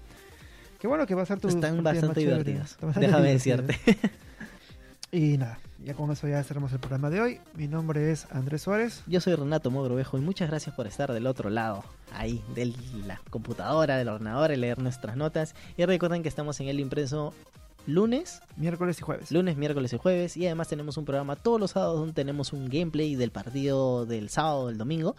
Que 0.79 0.87
bueno, 0.87 1.07
que 1.07 1.15
va 1.15 1.23
a 1.23 1.25
ser 1.25 1.39
tu. 1.39 1.47
Están 1.47 1.81
bastante 1.83 2.19
divertidas. 2.19 2.77
Bastante 2.79 2.99
Déjame 3.07 3.27
divertidas. 3.33 3.65
decirte. 3.67 3.99
Y 5.15 5.37
nada, 5.37 5.59
ya 5.81 5.93
con 5.93 6.11
eso 6.11 6.27
ya 6.27 6.43
cerramos 6.43 6.73
el 6.73 6.79
programa 6.79 7.09
de 7.09 7.21
hoy. 7.21 7.39
Mi 7.53 7.69
nombre 7.69 8.11
es 8.11 8.27
Andrés 8.31 8.63
Suárez. 8.63 9.01
Yo 9.07 9.21
soy 9.21 9.35
Renato 9.35 9.71
Mogrovejo 9.71 10.17
y 10.17 10.21
muchas 10.21 10.49
gracias 10.49 10.75
por 10.75 10.87
estar 10.87 11.13
del 11.13 11.25
otro 11.25 11.49
lado, 11.49 11.85
ahí, 12.11 12.43
de 12.53 12.73
la 13.07 13.21
computadora, 13.29 13.95
del 13.95 14.09
ordenador, 14.09 14.51
y 14.51 14.57
leer 14.57 14.77
nuestras 14.79 15.15
notas. 15.15 15.55
Y 15.77 15.85
recuerden 15.85 16.21
que 16.21 16.27
estamos 16.27 16.59
en 16.59 16.67
el 16.67 16.81
impreso 16.81 17.33
lunes, 17.87 18.41
Miércoles 18.57 18.99
y 18.99 19.03
jueves. 19.03 19.31
lunes, 19.31 19.55
miércoles 19.55 19.93
y 19.93 19.97
jueves. 19.97 20.35
Y 20.35 20.47
además 20.47 20.67
tenemos 20.67 20.97
un 20.97 21.05
programa 21.05 21.37
todos 21.37 21.61
los 21.61 21.71
sábados 21.71 21.97
donde 21.97 22.13
tenemos 22.13 22.51
un 22.51 22.67
gameplay 22.67 23.15
del 23.15 23.31
partido 23.31 24.05
del 24.05 24.27
sábado, 24.27 24.67
del 24.67 24.77
domingo. 24.77 25.15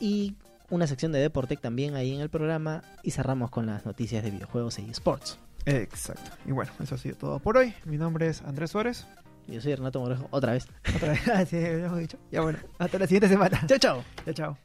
Y 0.00 0.34
una 0.68 0.86
sección 0.86 1.12
de 1.12 1.20
Deportec 1.20 1.62
también 1.62 1.94
ahí 1.94 2.12
en 2.12 2.20
el 2.20 2.28
programa. 2.28 2.82
Y 3.02 3.12
cerramos 3.12 3.50
con 3.50 3.64
las 3.64 3.86
noticias 3.86 4.22
de 4.22 4.32
videojuegos 4.32 4.78
y 4.78 4.90
esports. 4.90 5.38
Exacto. 5.66 6.30
Y 6.46 6.52
bueno, 6.52 6.70
eso 6.82 6.94
ha 6.94 6.98
sido 6.98 7.16
todo 7.16 7.38
por 7.38 7.56
hoy. 7.56 7.74
Mi 7.84 7.96
nombre 7.96 8.28
es 8.28 8.42
Andrés 8.42 8.70
Suárez. 8.70 9.06
Yo 9.46 9.60
soy 9.60 9.74
Renato 9.74 10.00
Morejo, 10.00 10.26
otra 10.30 10.52
vez. 10.52 10.66
Otra 10.94 11.10
vez, 11.10 11.28
ah, 11.32 11.44
sí, 11.44 11.56
habíamos 11.56 11.98
dicho. 11.98 12.18
Ya 12.30 12.40
bueno, 12.40 12.58
hasta 12.78 12.98
la 12.98 13.06
siguiente 13.06 13.28
semana. 13.28 13.62
Chao, 13.66 13.78
chao. 13.78 14.04
Chao, 14.24 14.34
chao. 14.34 14.58